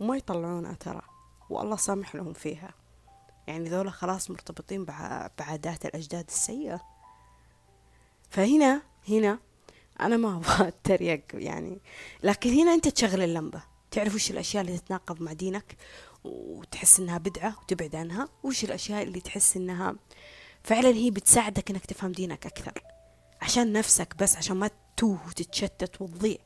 [0.00, 1.02] وما يطلعونها ترى
[1.50, 2.74] والله سامح لهم فيها.
[3.46, 4.84] يعني ذولا خلاص مرتبطين
[5.38, 6.80] بعادات الأجداد السيئة.
[8.30, 9.38] فهنا هنا
[10.00, 11.78] أنا ما أبغى أتريق يعني
[12.22, 13.62] لكن هنا أنت تشغل اللمبة.
[13.90, 15.76] تعرف وش الأشياء اللي تتناقض مع دينك؟
[16.24, 19.94] وتحس إنها بدعة وتبعد عنها؟ وش الأشياء اللي تحس إنها
[20.64, 22.82] فعلا هي بتساعدك إنك تفهم دينك أكثر.
[23.42, 26.38] عشان نفسك بس عشان ما تتوه وتتشتت وتضيع.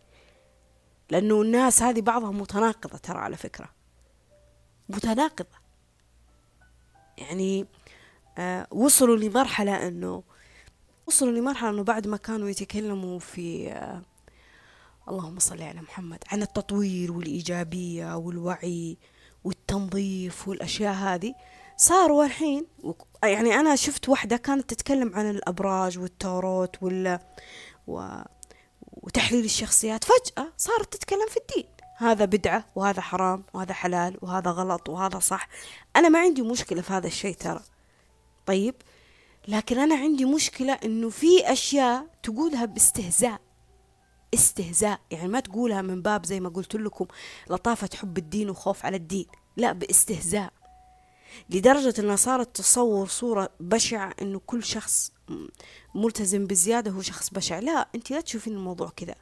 [1.11, 3.69] لأنه الناس هذه بعضها متناقضة ترى على فكرة.
[4.89, 5.59] متناقضة.
[7.19, 7.67] يعني
[8.39, 10.23] آه وصلوا لمرحلة أنه
[11.07, 14.03] وصلوا لمرحلة أنه بعد ما كانوا يتكلموا في آه
[15.09, 18.97] اللهم صل على محمد عن التطوير والإيجابية والوعي
[19.45, 21.35] والتنظيف والأشياء هذه
[21.81, 22.67] صاروا الحين
[23.25, 27.19] يعني أنا شفت واحدة كانت تتكلم عن الأبراج والتوروت وال
[27.87, 28.09] و...
[28.93, 30.05] وتحليل الشخصيات.
[30.05, 31.71] فجأة صارت تتكلم في الدين.
[31.97, 35.49] هذا بدعة وهذا حرام وهذا حلال وهذا غلط وهذا صح.
[35.97, 37.61] أنا ما عندي مشكلة في هذا الشيء ترى.
[38.47, 38.75] طيب؟
[39.49, 43.41] لكن أنا عندي مشكلة إنه في أشياء تقولها باستهزاء.
[44.35, 45.01] استهزاء.
[45.11, 47.07] يعني ما تقولها من باب زي ما قلت لكم
[47.51, 49.27] لطافة حب الدين وخوف على الدين.
[49.57, 50.58] لا باستهزاء.
[51.51, 55.13] لدرجة أنها صارت تصور صورة بشعة إنه كل شخص
[55.95, 57.59] ملتزم بزيادة هو شخص بشع.
[57.59, 59.15] لا أنت لا تشوفين الموضوع كذا.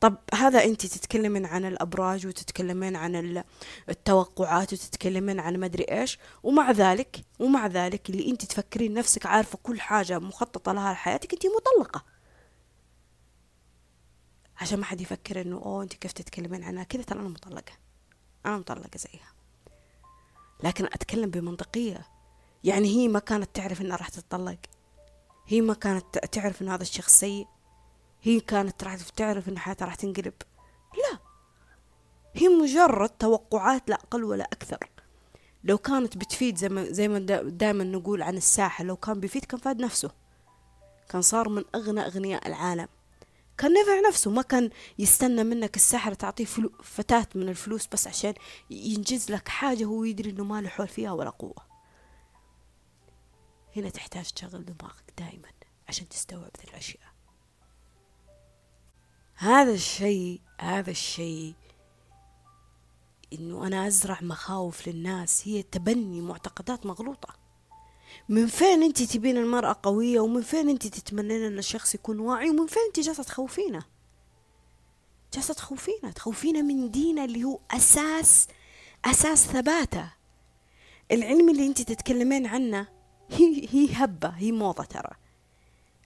[0.00, 3.44] طب هذا أنت تتكلمين عن الأبراج وتتكلمين عن
[3.88, 9.80] التوقعات وتتكلمين عن مدري إيش ومع ذلك ومع ذلك اللي أنت تفكرين نفسك عارفة كل
[9.80, 12.04] حاجة مخططة لها لحياتك أنت مطلقة.
[14.56, 17.72] عشان ما حد يفكر إنه أوه أنت كيف تتكلمين عنها؟ كذا ترى أنا مطلقة.
[18.46, 19.39] أنا مطلقة زيها.
[20.64, 22.06] لكن أتكلم بمنطقية.
[22.64, 24.58] يعني هي ما كانت تعرف إنها راح تتطلق.
[25.46, 27.46] هي ما كانت تعرف إنه هذا الشخص سيء.
[28.22, 30.34] هي كانت راح تعرف ان حياتها راح تنقلب.
[30.94, 31.18] لا.
[32.34, 34.90] هي مجرد توقعات لا أقل ولا أكثر.
[35.64, 39.60] لو كانت بتفيد زي ما زي ما دائما نقول عن الساحة لو كان بيفيد كان
[39.60, 40.10] فاد نفسه.
[41.08, 42.88] كان صار من أغنى أغنياء العالم.
[43.60, 48.34] كان نفع نفسه ما كان يستنى منك الساحر تعطيه فلو فتاة من الفلوس بس عشان
[48.70, 51.70] ينجز لك حاجة هو يدري إنه ما له حول فيها ولا قوة.
[53.76, 55.48] هنا تحتاج تشغل دماغك دائما
[55.88, 57.10] عشان تستوعب ذي الأشياء.
[59.34, 61.54] هذا الشيء هذا الشيء
[63.32, 67.39] إنه أنا أزرع مخاوف للناس هي تبني معتقدات مغلوطة.
[68.28, 72.66] من فين انت تبين المرأة قوية؟ ومن فين انت تتمنين ان الشخص يكون واعي؟ ومن
[72.66, 73.82] فين انت جالسة تخوفينه؟
[75.34, 78.48] جالسة تخوفينه تخوفينه من دينه اللي هو أساس
[79.04, 80.12] أساس ثباته.
[81.12, 82.88] العلم اللي انت تتكلمين عنه
[83.30, 85.10] هي هي هبة هي موضة ترى.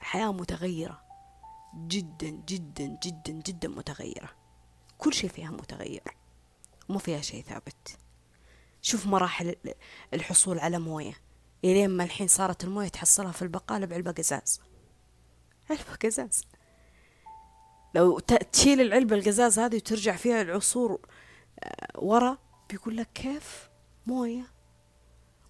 [0.00, 1.04] الحياة متغيرة.
[1.86, 4.30] جدا جدا جدا جدا متغيرة.
[4.98, 6.16] كل شيء فيها متغير.
[6.88, 7.98] مو فيها شيء ثابت.
[8.82, 9.56] شوف مراحل
[10.14, 11.16] الحصول على موية.
[11.64, 14.60] إلين ما الحين صارت الموية تحصلها في البقالة بعلبة قزاز.
[15.70, 16.44] علبة قزاز.
[17.94, 18.18] لو
[18.52, 21.00] تشيل العلبة القزاز هذه وترجع فيها العصور
[21.60, 22.38] آه، ورا
[22.70, 23.70] بيقول لك كيف؟
[24.06, 24.46] موية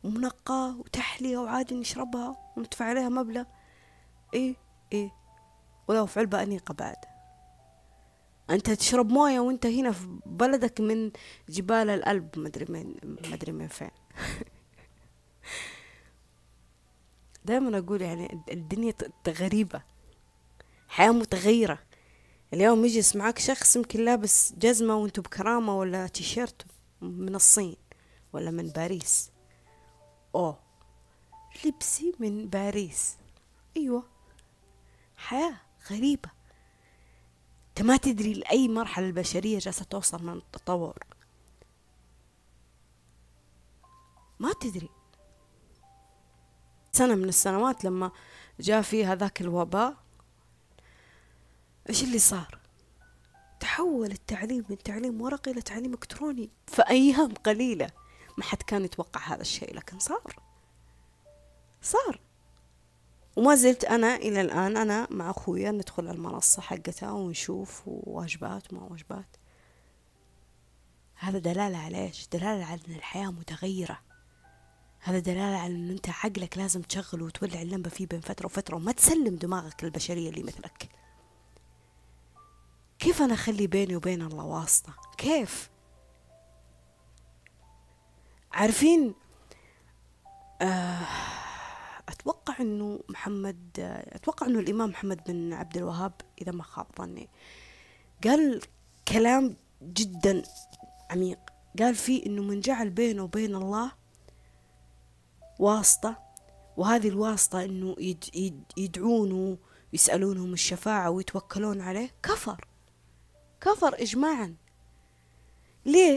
[0.04, 3.44] ومنقاة وتحلية وعادي نشربها وندفع عليها مبلغ.
[4.34, 4.54] إيه
[4.92, 5.10] إيه.
[5.88, 6.96] ولو في علبة أنيقة بعد.
[8.50, 11.10] أنت تشرب موية وأنت هنا في بلدك من
[11.48, 12.94] جبال الألب مدري من
[13.30, 13.90] مدري من فين.
[17.44, 18.94] دائما أقول يعني الدنيا
[19.28, 19.82] غريبة.
[20.88, 21.78] حياة متغيرة.
[22.52, 26.66] اليوم يجلس معك شخص يمكن لابس جزمة وأنتو بكرامة ولا تيشيرت
[27.00, 27.76] من الصين
[28.32, 29.30] ولا من باريس.
[30.34, 30.58] أوه
[31.64, 33.16] لبسي من باريس.
[33.76, 34.02] أيوة.
[35.16, 35.56] حياة
[35.90, 36.30] غريبة.
[37.68, 40.98] أنت ما تدري لأي مرحلة البشرية جالسة توصل من التطور.
[44.38, 44.88] ما تدري.
[46.94, 48.10] سنة من السنوات لما
[48.60, 49.94] جاء في هذاك الوباء
[51.88, 52.58] إيش اللي صار؟
[53.60, 57.90] تحول التعليم من تعليم ورقي إلى تعليم إلكتروني في أيام قليلة.
[58.38, 60.36] ما حد كان يتوقع هذا الشيء لكن صار.
[61.82, 62.20] صار.
[63.36, 69.36] وما زلت أنا إلى الآن أنا مع أخويا ندخل المنصة حقتها ونشوف واجبات وما واجبات.
[71.14, 74.00] هذا دلالة على إيش؟ دلالة على أن الحياة متغيرة.
[75.06, 78.92] هذا دلالة على أن أنت عقلك لازم تشغله وتولع اللمبة فيه بين فترة وفترة وما
[78.92, 80.88] تسلم دماغك للبشرية اللي مثلك
[82.98, 85.70] كيف أنا أخلي بيني وبين الله واسطة؟ كيف؟
[88.52, 89.14] عارفين
[90.62, 91.06] آه
[92.08, 93.58] أتوقع أنه محمد
[94.12, 96.12] أتوقع أنه الإمام محمد بن عبد الوهاب
[96.42, 97.28] إذا ما خاب ظني
[98.24, 98.60] قال
[99.08, 100.42] كلام جدا
[101.10, 101.38] عميق
[101.78, 104.03] قال فيه أنه من جعل بينه وبين الله
[105.58, 106.18] واسطة
[106.76, 109.58] وهذه الواسطة أنه يد يد يدعونه
[109.92, 112.68] ويسألونهم الشفاعة ويتوكلون عليه كفر.
[113.60, 114.54] كفر إجماعا.
[115.86, 116.16] ليه؟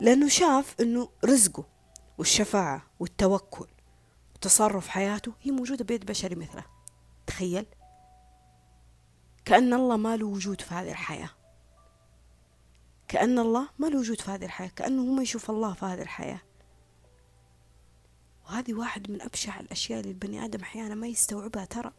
[0.00, 1.64] لأنه شاف أنه رزقه
[2.18, 3.66] والشفاعة والتوكل
[4.40, 6.64] تصرف حياته هي موجودة بيد بشري مثله.
[7.26, 7.66] تخيل؟
[9.44, 11.30] كأن الله ما له وجود في هذه الحياة.
[13.08, 14.68] كأن الله ما له وجود في هذه الحياة.
[14.76, 16.40] كأنه هو ما يشوف الله في هذه الحياة.
[18.50, 21.92] وهذه واحد من أبشع الأشياء اللي البني آدم أحيانا ما يستوعبها ترى.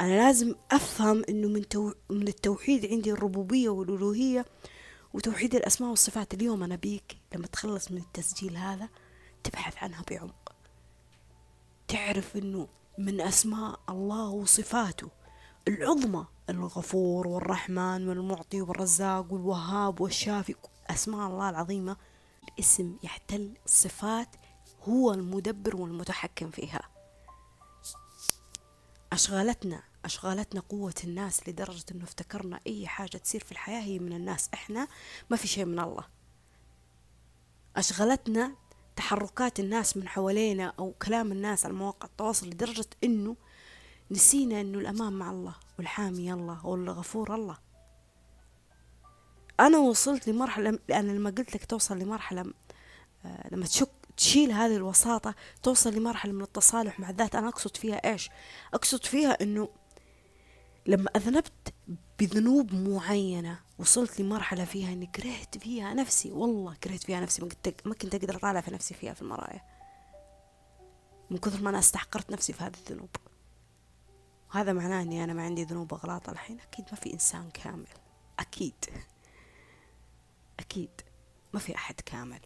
[0.00, 1.92] أنا لازم أفهم إنه من, تو...
[2.10, 4.46] من التوحيد عندي الربوبية والألوهية
[5.14, 6.62] وتوحيد الأسماء والصفات اليوم.
[6.62, 8.88] أنا بيك لما تخلص من التسجيل هذا
[9.44, 10.52] تبحث عنها بعمق.
[11.88, 15.10] تعرف أنه من أسماء الله وصفاته
[15.68, 20.54] العظمى الغفور والرحمن والمعطي والرزاق والوهاب والشافي
[20.90, 21.96] أسماء الله العظيمة.
[22.56, 24.28] الاسم يحتل صفات
[24.88, 26.80] هو المدبر والمتحكم فيها.
[29.12, 34.48] أشغالتنا أشغالتنا قوة الناس لدرجة أنه افتكرنا أي حاجة تصير في الحياة هي من الناس.
[34.54, 34.88] إحنا
[35.30, 36.04] ما في شيء من الله.
[37.76, 38.54] أشغلتنا
[38.96, 43.36] تحركات الناس من حوالينا أو كلام الناس على مواقع التواصل لدرجة إنه
[44.10, 47.65] نسينا إنه الأمان مع الله والحامي الله والغفور الله.
[49.60, 52.44] أنا وصلت لمرحلة لأن لما قلت لك توصل لمرحلة
[53.24, 58.12] آه، لما تشك تشيل هذه الوساطة توصل لمرحلة من التصالح مع الذات أنا أقصد فيها
[58.12, 58.30] إيش؟
[58.74, 59.68] أقصد فيها أنه
[60.86, 61.74] لما أذنبت
[62.18, 66.30] بذنوب معينة وصلت لمرحلة فيها أني كرهت فيها نفسي.
[66.30, 69.62] والله كرهت فيها نفسي ما كنت ما كنت أقدر أطالع في نفسي فيها في المرايا.
[71.30, 73.16] من كثر ما أنا استحقرت نفسي في هذه الذنوب.
[74.50, 76.60] وهذا معناه أني أنا ما عندي ذنوب وأغلاط الحين.
[76.60, 77.88] أكيد ما في إنسان كامل.
[78.38, 78.74] أكيد.
[80.60, 80.90] أكيد
[81.52, 82.40] ما في أحد كامل.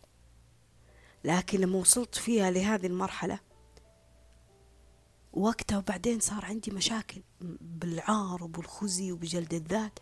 [1.24, 3.40] لكن لما وصلت فيها لهذه المرحلة
[5.32, 7.22] وقتها وبعدين صار عندي مشاكل
[7.60, 9.98] بالعار وبالخزي وبجلد الذات.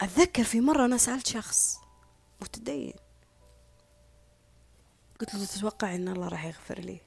[0.00, 1.80] أتذكر في مرة أنا سألت شخص
[2.42, 2.94] متدين
[5.20, 7.00] قلت له تتوقع أن الله راح يغفر لي؟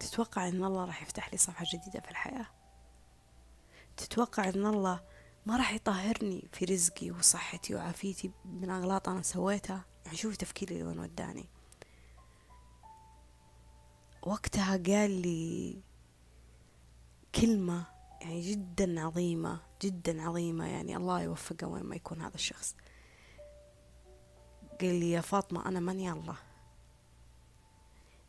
[0.00, 2.46] تتوقع أن الله راح يفتح لي صفحة جديدة في الحياة؟
[3.96, 5.00] تتوقع أن الله
[5.46, 9.84] ما راح يطهرني في رزقي وصحتي وعافيتي من أغلاط أنا سويتها.
[10.04, 11.46] يعني شوفي تفكيري وين وداني.
[14.22, 15.76] وقتها قال لي
[17.34, 17.86] كلمة
[18.20, 20.66] يعني جدا عظيمة جدا عظيمة.
[20.66, 22.76] يعني الله يوفقه وين ما يكون هذا الشخص.
[24.80, 26.36] قال لي يا فاطمة أنا ماني الله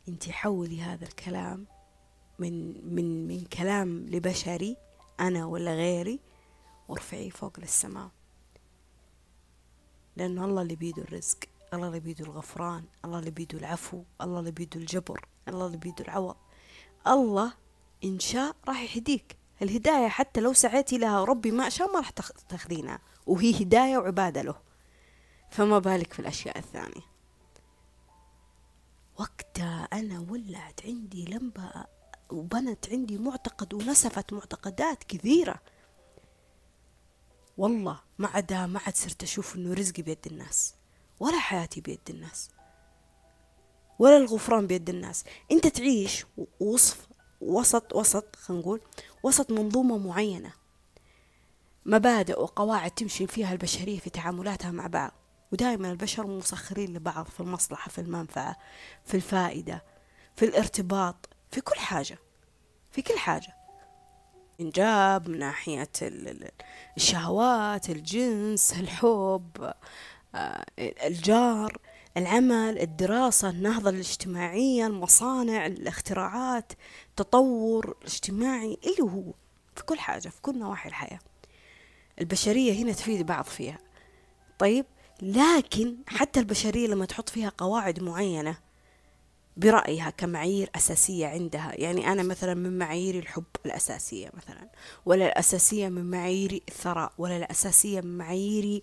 [0.08, 1.66] انت حولي هذا الكلام
[2.38, 4.76] من من من كلام لبشري
[5.20, 6.20] أنا ولا غيري.
[6.88, 8.10] وارفعيه فوق للسماء.
[10.16, 11.38] لأنه الله اللي بيده الرزق
[11.74, 16.04] الله اللي بيده الغفران الله اللي بيده العفو الله اللي بيده الجبر الله اللي بيده
[16.04, 16.36] العوض.
[17.06, 17.52] الله
[18.04, 19.36] إن شاء راح يهديك.
[19.62, 22.10] الهداية حتى لو سعيتي لها وربي ما شاء ما راح
[22.48, 24.54] تاخذينها وهي هداية وعبادة له.
[25.50, 27.06] فما بالك في الأشياء الثانية.
[29.18, 31.70] وقتها أنا ولعت عندي لمبة
[32.30, 35.60] وبنت عندي معتقد ونسفت معتقدات كثيرة.
[37.56, 40.74] والله ما عدا ما عاد صرت أشوف إنه رزقي بيد الناس
[41.20, 42.50] ولا حياتي بيد الناس
[43.98, 45.24] ولا الغفران بيد الناس.
[45.52, 46.26] أنت تعيش
[46.60, 47.08] وصف
[47.40, 48.80] وسط وسط خلينا نقول
[49.22, 50.52] وسط منظومة معينة
[51.86, 55.12] مبادئ وقواعد تمشي فيها البشرية في تعاملاتها مع بعض.
[55.52, 58.56] ودائما البشر مسخرين لبعض في المصلحة في المنفعة
[59.04, 59.84] في الفائدة
[60.36, 62.18] في الارتباط في كل حاجة
[62.90, 63.55] في كل حاجة.
[64.60, 65.88] إنجاب من ناحية
[66.96, 69.72] الشهوات الجنس الحب
[70.34, 71.78] آه، الجار
[72.16, 76.72] العمل الدراسة النهضة الاجتماعية المصانع الاختراعات
[77.10, 79.32] التطور الاجتماعي اللي هو
[79.76, 81.18] في كل حاجة في كل نواحي الحياة.
[82.20, 83.78] البشرية هنا تفيد بعض فيها.
[84.58, 84.86] طيب
[85.22, 88.58] لكن حتى البشرية لما تحط فيها قواعد معينة
[89.56, 91.72] برأيها كمعايير أساسية عندها.
[91.74, 94.70] يعني أنا مثلا من معايير الحب الأساسية مثلا
[95.06, 98.82] ولا الأساسية من معايير الثراء ولا الأساسية من معايير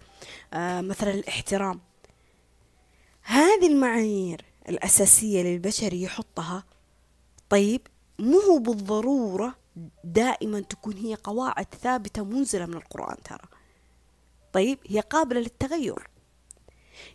[0.53, 1.81] آه مثلا الاحترام.
[3.21, 6.63] هذه المعايير الأساسية للبشر يحطها
[7.49, 7.81] طيب
[8.19, 9.55] مو بالضرورة
[10.03, 13.47] دائما تكون هي قواعد ثابتة منزلة من القرآن ترى.
[14.53, 16.07] طيب هي قابلة للتغير.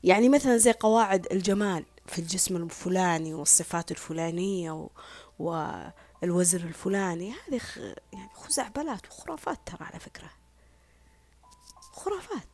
[0.04, 1.84] يعني مثلا زي قواعد الجمال.
[2.08, 4.90] في الجسم الفلاني والصفات الفلانية و...
[6.22, 7.32] والوزن الفلاني.
[7.32, 7.78] هذه خ...
[8.12, 10.30] يعني خزعبلات وخرافات ترى على فكرة.
[11.92, 12.48] خرافات.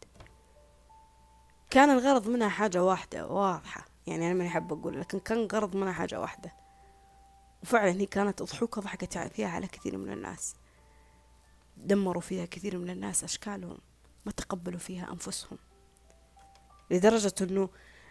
[1.71, 3.85] كان الغرض منها حاجة واحدة واضحة.
[4.07, 6.53] يعني أنا ما أحب أقول لكن كان الغرض منها حاجة واحدة.
[7.63, 10.55] وفعلا هي كانت أضحوكة ضحكت فيها على كثير من الناس.
[11.77, 13.79] دمروا فيها كثير من الناس أشكالهم
[14.27, 15.59] ما تقبلوا فيها أنفسهم.
[16.91, 17.69] لدرجة أنه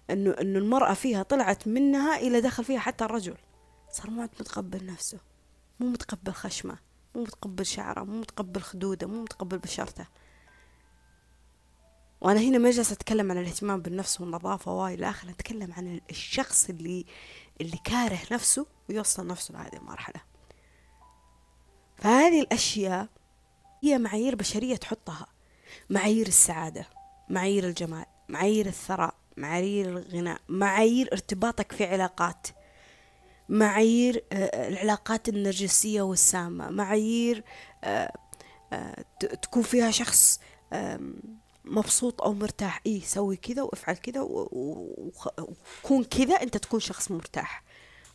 [0.10, 3.38] أنه أنه المرأة فيها طلعت منها إلى دخل فيها حتى الرجل.
[3.92, 5.20] صار مو متقبل نفسه.
[5.80, 6.78] مو متقبل خشمة
[7.16, 10.08] مو متقبل شعرة مو متقبل خدودة مو متقبل بشرته.
[12.22, 17.06] وأنا هنا ما جالسة أتكلم عن الاهتمام بالنفس والنظافة وإلى آخره أتكلم عن الشخص اللي
[17.62, 20.22] اللي كاره نفسه ويوصل نفسه لهذه المرحلة.
[21.98, 23.08] فهذه الأشياء
[23.84, 25.28] هي معايير بشرية تحطها.
[25.90, 26.88] معايير السعادة
[27.30, 29.16] معايير الجمال معايير الثراء.
[29.38, 32.48] معايير الغناء معايير ارتباطك في علاقات
[33.50, 37.44] معايير آه، العلاقات النرجسية والسامة معايير
[37.84, 38.14] آه،
[38.74, 39.06] آه،
[39.42, 40.40] تكون فيها شخص
[41.66, 42.82] مبسوط أو مرتاح.
[42.86, 47.64] إيه سوي كذا وافعل كذا وكون كذا أنت تكون شخص مرتاح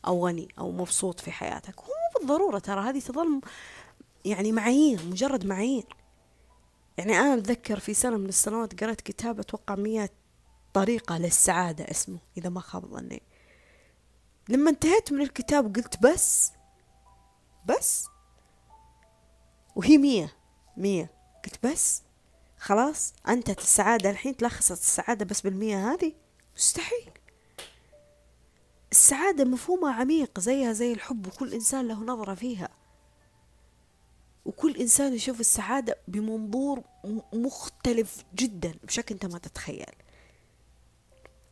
[0.06, 1.80] أو غني أو مبسوط في حياتك.
[1.80, 3.40] هو بالضرورة ترى هذه تظل
[4.24, 5.84] يعني معايير مجرد معايير.
[6.98, 10.10] يعني أنا أتذكر في سنة من السنوات قرأت كتاب أتوقع مية
[10.74, 13.22] طريقة للسعادة اسمه إذا ما خاب ظني.
[14.48, 16.52] لما انتهيت من الكتاب قلت بس
[17.66, 18.06] بس.
[19.76, 20.36] وهي مية
[20.76, 21.10] مية.
[21.44, 22.02] قلت بس.
[22.58, 26.12] خلاص أنتت السعادة الحين تلخصت السعادة بس بالمية هذه؟
[26.56, 27.10] مستحيل.
[28.92, 32.68] السعادة مفهومها عميق زيها زي الحب وكل إنسان له نظرة فيها.
[34.44, 36.82] وكل إنسان يشوف السعادة بمنظور
[37.32, 39.94] مختلف جدا بشكل أنت ما تتخيل.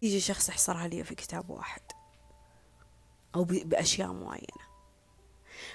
[0.07, 1.83] يجي شخص يحصر عليه في كتاب واحد.
[3.35, 4.67] أو بأشياء معينة.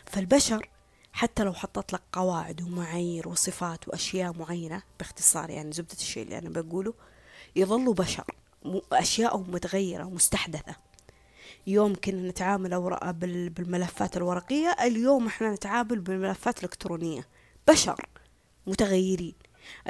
[0.05, 0.69] فالبشر
[1.13, 6.49] حتى لو حطت لك قواعد ومعايير وصفات وأشياء معينة باختصار يعني زبدة الشيء اللي أنا
[6.49, 6.93] بقوله
[7.55, 8.25] يظلوا بشر
[8.93, 10.75] أشياءهم متغيرة ومستحدثة.
[11.67, 12.79] يوم كنا نتعامل
[13.49, 17.27] بالملفات الورقية اليوم إحنا نتعامل بالملفات الإلكترونية.
[17.67, 18.05] بشر
[18.67, 19.35] متغيرين.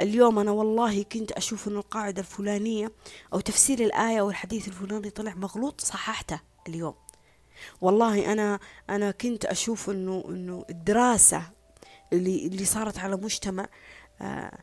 [0.00, 2.92] اليوم أنا والله كنت أشوف أن القاعدة الفلانية
[3.32, 6.94] أو تفسير الآية أو الحديث الفلاني طلع مغلوط صححته اليوم.
[7.80, 8.58] والله أنا
[8.90, 11.42] أنا كنت أشوف أنه أنه الدراسة
[12.12, 13.68] اللي اللي صارت على مجتمع
[14.20, 14.58] آه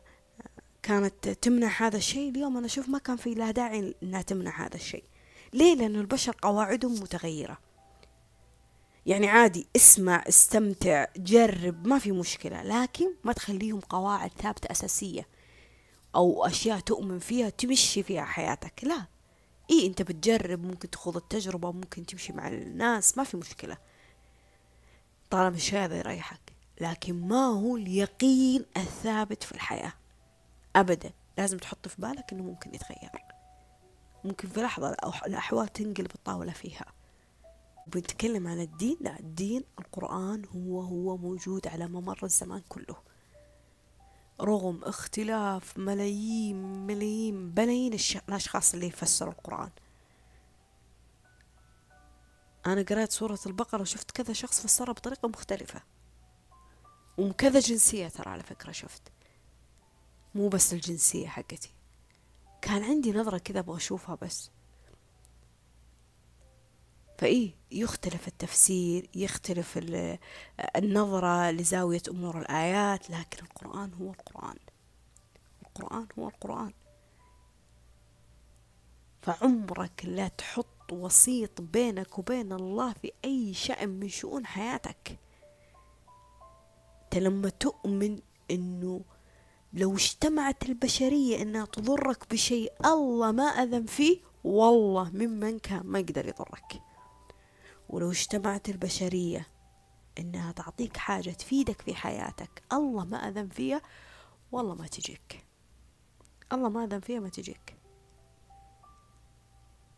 [0.82, 4.74] كانت تمنع هذا الشيء اليوم أنا أشوف ما كان في لها داعي أنها تمنع هذا
[4.76, 5.04] الشيء.
[5.52, 7.58] ليه؟ لأن البشر قواعدهم متغيرة.
[9.06, 15.26] يعني عادي اسمع استمتع جرب ما في مشكلة لكن ما تخليهم قواعد ثابتة أساسية
[16.14, 19.06] أو أشياء تؤمن فيها تمشي فيها حياتك لا.
[19.70, 23.76] إيه أنت بتجرب ممكن تخوض التجربة ممكن تمشي مع الناس ما في مشكلة.
[25.30, 26.40] طالما الشيء هذا يريحك
[26.80, 29.92] لكن ما هو اليقين الثابت في الحياة.
[30.76, 33.10] أبدا لازم تحط في بالك أنه ممكن يتغير.
[34.24, 34.96] ممكن في لحظة
[35.26, 36.99] الأحوال تنقلب الطاولة فيها.
[37.90, 42.96] بنتكلم عن الدين لا الدين القرآن هو هو موجود على ممر الزمان كله.
[44.40, 49.70] رغم اختلاف ملايين ملايين بلايين الأشخاص اللي يفسروا القرآن.
[52.66, 55.82] أنا قرأت سورة البقرة وشفت كذا شخص فسرها بطريقة مختلفة.
[57.18, 59.02] وكذا جنسية ترى على فكرة شفت.
[60.34, 61.72] مو بس الجنسية حقتي.
[62.62, 64.50] كان عندي نظرة كذا أبغى أشوفها بس.
[67.20, 69.78] فإيه يختلف التفسير يختلف
[70.76, 74.56] النظرة لزاوية أمور الآيات لكن القرآن هو القرآن.
[75.62, 76.72] القرآن هو القرآن.
[79.22, 85.18] فعمرك لا تحط وسيط بينك وبين الله في أي شأن من شؤون حياتك.
[87.04, 88.18] أنت لما تؤمن
[88.50, 89.00] أنه
[89.72, 96.28] لو اجتمعت البشرية أنها تضرك بشيء الله ما أذن فيه والله ممن كان ما يقدر
[96.28, 96.89] يضرك.
[97.90, 99.46] ولو اجتمعت البشرية
[100.18, 103.80] إنها تعطيك حاجة تفيدك في حياتك الله ما أذن فيها
[104.52, 105.46] والله ما تجيك.
[106.52, 107.76] الله ما أذن فيها ما تجيك.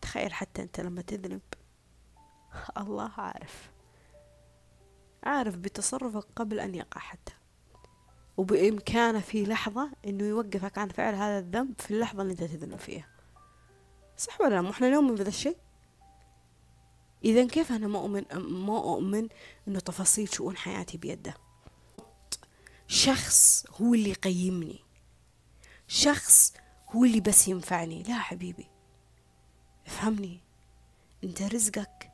[0.00, 1.40] تخيل حتى أنت لما تذنب.
[2.78, 3.72] الله عارف.
[5.24, 7.32] عارف بتصرفك قبل أن يقع حتى.
[8.36, 13.08] وبإمكانه في لحظة إنه يوقفك عن فعل هذا الذنب في اللحظة اللي أنت تذنب فيها.
[14.16, 15.56] صح ولا لا؟ مو إحنا نؤمن بهذا الشيء؟
[17.24, 19.28] إذا كيف أنا مؤمن ما أؤمن
[19.68, 21.34] إنه تفاصيل شؤون حياتي بيده؟
[22.86, 24.80] شخص هو اللي يقيمني.
[25.88, 26.52] شخص
[26.90, 28.02] هو اللي بس ينفعني.
[28.02, 28.68] لا حبيبي.
[29.86, 30.40] افهمني.
[31.24, 32.10] أنت رزقك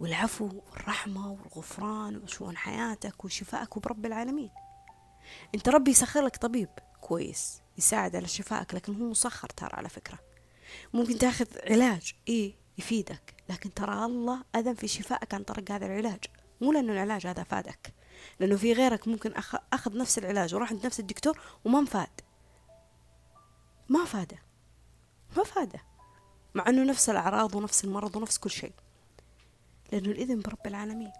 [0.00, 4.50] والعفو والرحمة والغفران وشؤون حياتك وشفائك وبرب العالمين.
[5.54, 6.68] أنت ربي يسخر لك طبيب
[7.00, 10.18] كويس يساعد على شفائك لكن هو مسخر ترى على فكرة.
[10.94, 12.14] ممكن تاخذ علاج.
[12.28, 12.65] إيه.
[12.78, 13.34] يفيدك.
[13.48, 16.24] لكن ترى الله أذن في شفائك عن طريق هذا العلاج.
[16.60, 17.94] مو لأنه العلاج هذا فادك.
[18.40, 19.34] لأنه في غيرك ممكن
[19.72, 22.20] أخذ نفس العلاج وراح عند نفس الدكتور وما مفاد.
[23.88, 24.38] ما فاده.
[25.36, 25.82] ما فاده.
[26.54, 28.72] مع أنه نفس الأعراض ونفس المرض ونفس كل شيء.
[29.92, 31.12] لأنه الإذن برب العالمين.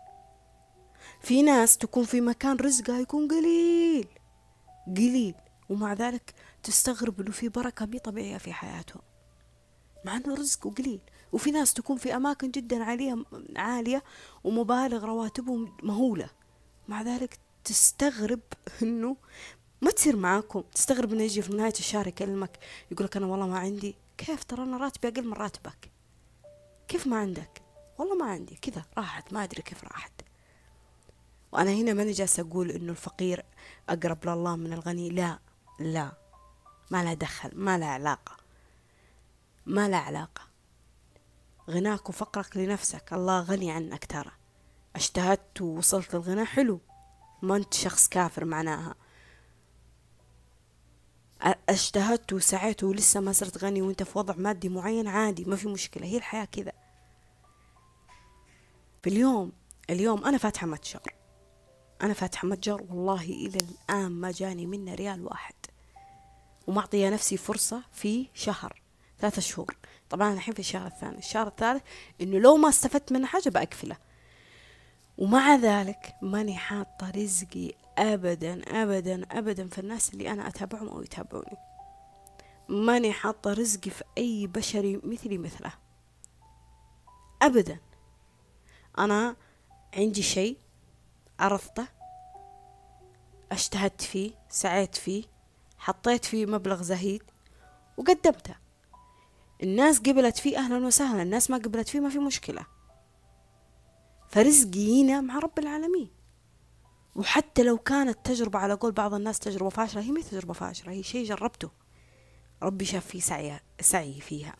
[1.20, 4.08] في ناس تكون في مكان رزقها يكون قليل.
[4.86, 5.34] قليل.
[5.68, 9.02] ومع ذلك تستغرب إنه في بركة مي طبيعية في حياتهم.
[10.06, 11.00] مع إنه رزقه قليل.
[11.32, 13.24] وفي ناس تكون في أماكن جدا عالية
[13.56, 14.04] عالية
[14.44, 16.28] ومبالغ رواتبهم مهولة.
[16.88, 18.40] مع ذلك تستغرب
[18.82, 19.16] إنه
[19.82, 20.60] ما تصير معاكم.
[20.60, 22.58] تستغرب إنه يجي في نهاية الشهر يكلمك
[22.90, 23.96] يقولك أنا والله ما عندي.
[24.18, 25.90] كيف ترى أنا راتبي أقل من راتبك؟
[26.88, 27.62] كيف ما عندك؟
[27.98, 28.58] والله ما عندي.
[28.62, 29.32] كذا راحت.
[29.32, 30.12] ما أدري كيف راحت.
[31.52, 33.44] وأنا هنا ماني جالسة أقول إنه الفقير
[33.88, 35.08] أقرب لله من الغني.
[35.08, 35.38] لا
[35.80, 36.12] لا.
[36.90, 38.45] ما له دخل ما له علاقة.
[39.66, 40.42] ما له علاقة.
[41.70, 43.12] غناك وفقرك لنفسك.
[43.12, 44.32] الله غني عنك ترى.
[44.96, 46.44] اجتهدت ووصلت للغنى.
[46.44, 46.80] حلو.
[47.42, 48.94] ما أنت شخص كافر معناها.
[51.68, 55.44] اجتهدت وسعيت ولسه ما صرت غني وأنت في وضع مادي معين عادي.
[55.44, 56.06] ما في مشكلة.
[56.06, 56.72] هي الحياة كذا.
[59.02, 59.52] في اليوم
[59.90, 61.00] اليوم أنا فاتحة متجر.
[62.02, 65.54] أنا فاتحة متجر والله إلى الآن ما جاني منه ريال واحد.
[66.66, 68.85] ومعطية نفسي فرصة في شهر.
[69.20, 69.76] ثلاثة شهور.
[70.10, 71.18] طبعا الحين في الشهر الثاني.
[71.18, 71.82] الشهر الثالث
[72.20, 73.96] إنه لو ما استفدت منه حاجة بأقفله
[75.18, 81.56] ومع ذلك ماني حاطة رزقي أبدا أبدا أبدا في الناس اللي أنا أتابعهم أو يتابعوني.
[82.68, 85.72] ماني حاطة رزقي في أي بشري مثلي مثله.
[87.42, 87.78] أبدا.
[88.98, 89.36] أنا
[89.94, 90.58] عندي شيء
[91.40, 91.86] عرضته
[93.52, 95.24] اجتهدت فيه سعيت فيه
[95.78, 97.22] حطيت فيه مبلغ زهيد
[97.96, 98.65] وقدمته.
[99.62, 102.66] الناس قبلت فيه أهلا وسهلا الناس ما قبلت فيه ما في مشكلة.
[104.28, 106.10] فرزقي هنا مع رب العالمين.
[107.16, 111.02] وحتى لو كانت تجربة على قول بعض الناس تجربة فاشلة هي ما تجربة فاشلة هي
[111.02, 111.70] شيء جربته.
[112.62, 114.56] ربي شاف في سعي سعي فيها.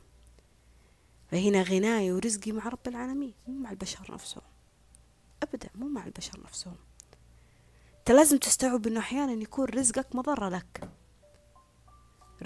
[1.31, 4.45] فهنا غناي ورزقي مع رب العالمين مو مع البشر نفسهم.
[5.43, 6.77] أبدا مو مع البشر نفسهم.
[7.99, 10.91] أنت لازم تستوعب إنه أحيانا يكون رزقك مضرة لك.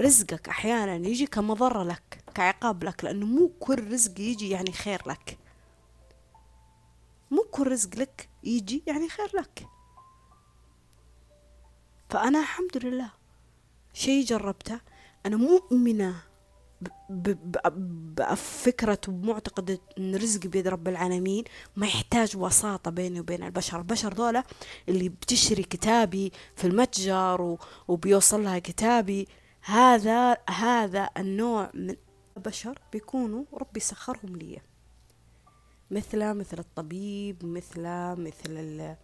[0.00, 5.38] رزقك أحيانا يجي كمضرة لك كعقاب لك لأنه مو كل رزق يجي يعني خير لك.
[7.30, 9.66] مو كل رزق لك يجي يعني خير لك.
[12.08, 13.10] فأنا الحمد لله
[13.92, 14.80] شيء جربته.
[15.26, 16.22] أنا مؤمنة
[17.10, 21.44] بفكرة ومعتقدة أن رزقي بيد رب العالمين.
[21.76, 23.78] ما يحتاج وساطة بيني وبين البشر.
[23.78, 24.44] البشر دولة
[24.88, 29.28] اللي بتشتري كتابي في المتجر وبيوصل لها كتابي
[29.62, 31.96] هذا هذا النوع من
[32.36, 34.60] البشر بيكونوا ربي سخرهم لي.
[35.90, 37.82] مثل مثل الطبيب مثل
[38.16, 38.96] مثل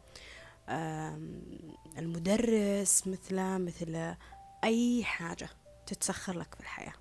[1.98, 4.14] المدرس مثل مثل
[4.64, 5.48] أي حاجة
[5.86, 6.94] تتسخر لك في الحياة.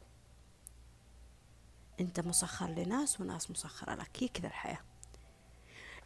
[2.00, 4.24] أنت مسخر لناس وناس مسخرة لك.
[4.24, 4.82] هي كذا الحياة.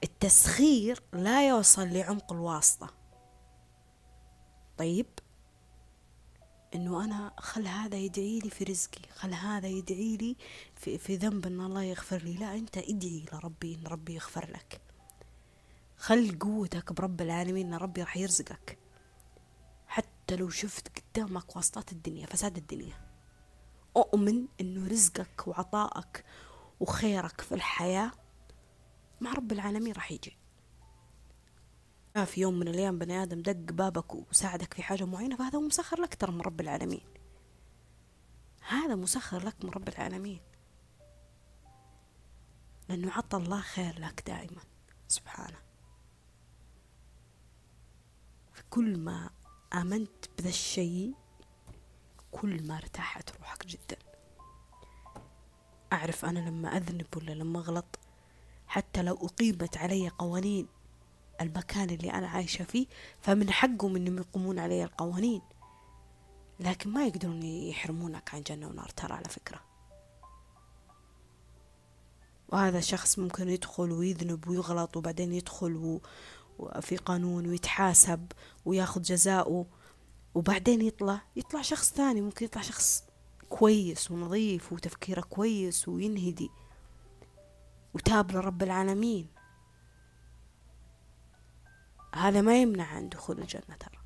[0.04, 2.94] التسخير لا يوصل لعمق الواسطة.
[4.78, 5.06] طيب؟
[6.76, 10.36] إنه أنا خل هذا يدعي لي في رزقي خل هذا يدعي لي
[10.76, 12.34] في, في ذنب إن الله يغفر لي.
[12.34, 14.82] لا أنت ادعي لربي إن ربي يغفر لك.
[15.98, 18.78] خل قوتك برب العالمين إن ربي راح يرزقك.
[19.88, 23.10] حتى لو شفت قدامك واسطات الدنيا فساد الدنيا.
[23.98, 26.26] أؤمن انه رزقك وعطائك
[26.80, 28.12] وخيرك في الحياة
[29.22, 30.39] مع رب العالمين راح يجي.
[32.26, 36.02] في يوم من الأيام بني آدم دق بابك وساعدك في حاجة معينة فهذا هو مسخر
[36.02, 37.02] لك ترى من رب العالمين.
[38.62, 40.42] هذا مسخر لك من رب العالمين.
[42.90, 44.62] لأنه عطى الله خير لك دائما
[45.08, 45.58] سبحانه.
[48.54, 49.30] فكل ما
[49.74, 51.14] آمنت بذا الشيء
[52.32, 53.98] كل ما ارتاحت روحك جدا.
[55.94, 58.00] أعرف أنا لما أذنب ولا لما أغلط
[58.68, 60.68] حتى لو أقيمت علي قوانين
[61.42, 62.88] المكان اللي أنا عايشة فيه
[63.22, 65.42] فمن حقهم إنهم يقومون علي القوانين.
[66.60, 69.62] لكن ما يقدرون يحرمونك عن جنة ونار ترى على فكرة.
[72.50, 76.00] وهذا شخص ممكن يدخل ويذنب ويغلط وبعدين يدخل
[76.82, 78.32] في قانون ويتحاسب
[78.66, 79.66] وياخذ جزاؤه
[80.36, 81.22] وبعدين يطلع.
[81.36, 83.04] يطلع شخص ثاني ممكن يطلع شخص
[83.50, 86.50] كويس ونظيف وتفكيره كويس وينهدي
[87.94, 89.28] وتاب لرب العالمين.
[92.20, 94.00] هذا ما يمنع عن دخول الجنة ترى.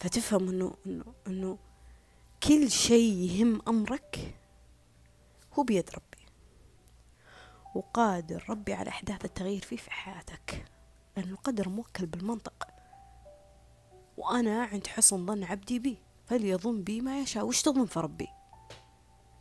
[0.00, 1.58] فتفهم انه انه إنه
[2.42, 4.34] كل شيء يهم أمرك
[5.52, 6.26] هو بيد ربي.
[7.74, 10.64] وقادر ربي على أحداث التغيير فيه في حياتك.
[11.16, 12.66] لأن القدر موكل بالمنطق.
[14.16, 15.98] وأنا عند حسن ظن عبدي بي.
[16.26, 17.46] فليظن بي ما يشاء.
[17.46, 18.28] وش تظن في ربي؟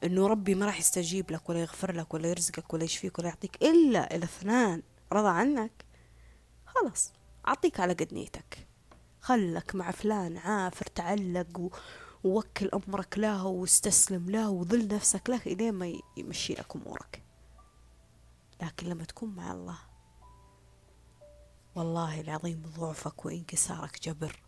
[0.03, 3.63] إنه ربي ما راح يستجيب لك ولا يغفر لك ولا يرزقك ولا يشفيك ولا يعطيك
[3.63, 4.81] إلا الاثنان
[5.13, 5.85] رضى عنك.
[6.65, 7.11] خلاص
[7.47, 8.67] أعطيك على قد نيتك.
[9.21, 11.71] خلك مع فلان عافر تعلق
[12.23, 17.23] ووكل أمرك له واستسلم له وظل نفسك له إلين ما يمشي لك أمورك.
[18.61, 19.77] لكن لما تكون مع الله
[21.75, 24.43] والله العظيم ضعفك وانكسارك جبر.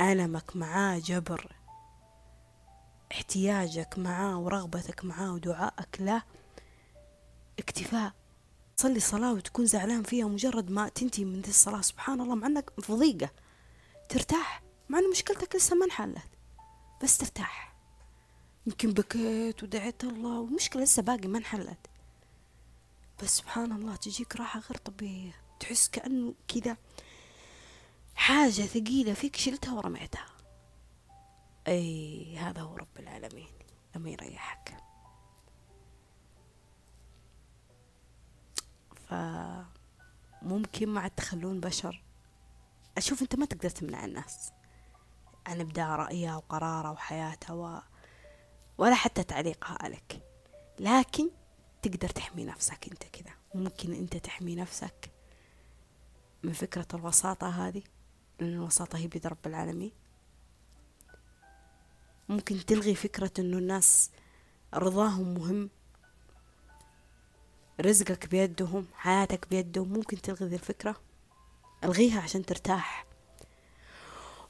[0.00, 1.52] ألمك معاه جبر.
[3.12, 6.22] احتياجك معاه ورغبتك معاه ودعائك له
[7.58, 8.12] اكتفاء.
[8.76, 11.80] تصلي صلاة وتكون زعلان فيها مجرد ما تنتهي من ذي الصلاة.
[11.80, 13.30] سبحان الله مع إنك في ضيقة
[14.08, 14.62] ترتاح.
[14.88, 16.28] مع إن مشكلتك لسه ما انحلت.
[17.02, 17.74] بس ترتاح.
[18.66, 21.78] يمكن بكيت ودعيت الله والمشكلة لسه باقي ما انحلت.
[23.22, 25.34] بس سبحان الله تجيك راحة غير طبيعية.
[25.60, 26.76] تحس كأنه كذا
[28.14, 30.26] حاجة ثقيلة فيك شلتها ورميتها.
[31.68, 33.48] أي هذا هو رب العالمين.
[33.96, 34.76] لما يريحك.
[40.42, 42.04] فممكن مع تخلون بشر.
[42.98, 44.52] أشوف أنت ما تقدر تمنع الناس.
[45.46, 47.80] عن إبداع رأيها وقرارها وحياتها و...
[48.78, 50.22] ولا حتى تعليقها عليك
[50.78, 51.30] لكن
[51.82, 53.34] تقدر تحمي نفسك أنت كذا.
[53.54, 55.10] ممكن أنت تحمي نفسك
[56.42, 57.82] من فكرة الوساطة هذه
[58.40, 59.92] لأن الوساطة هي بيد رب العالمين.
[62.28, 64.10] ممكن تلغي فكرة إنه الناس
[64.74, 65.70] رضاهم مهم.
[67.80, 70.96] رزقك بيدهم حياتك بيدهم ممكن تلغي ذي الفكرة.
[71.84, 73.06] ألغيها عشان ترتاح.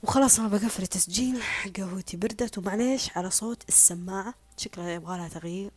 [0.02, 1.42] وخلاص أنا بقفل التسجيل.
[1.76, 2.58] قهوتي بردت.
[2.58, 4.34] ومعليش على صوت السماعة.
[4.56, 5.70] شكلها يبغى لها تغيير.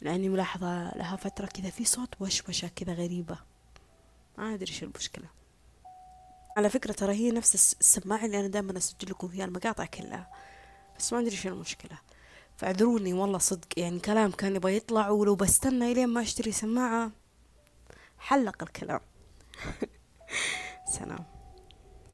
[0.00, 3.38] لأني ملاحظة لها فترة كذا في صوت وشوشة كذا غريبة.
[4.38, 5.26] ما أدري شو المشكلة.
[6.56, 10.49] على فكرة ترى هي نفس السماعة اللي أنا دائما اسجل لكم فيها المقاطع كلها.
[11.00, 11.98] بس ما أدري شو المشكلة.
[12.56, 17.10] فاعذروني والله صدق يعني كلام كان يبغى يطلع ولو بستنى إلين ما أشتري سماعة.
[18.18, 19.00] حلق الكلام.
[20.98, 21.39] سلام.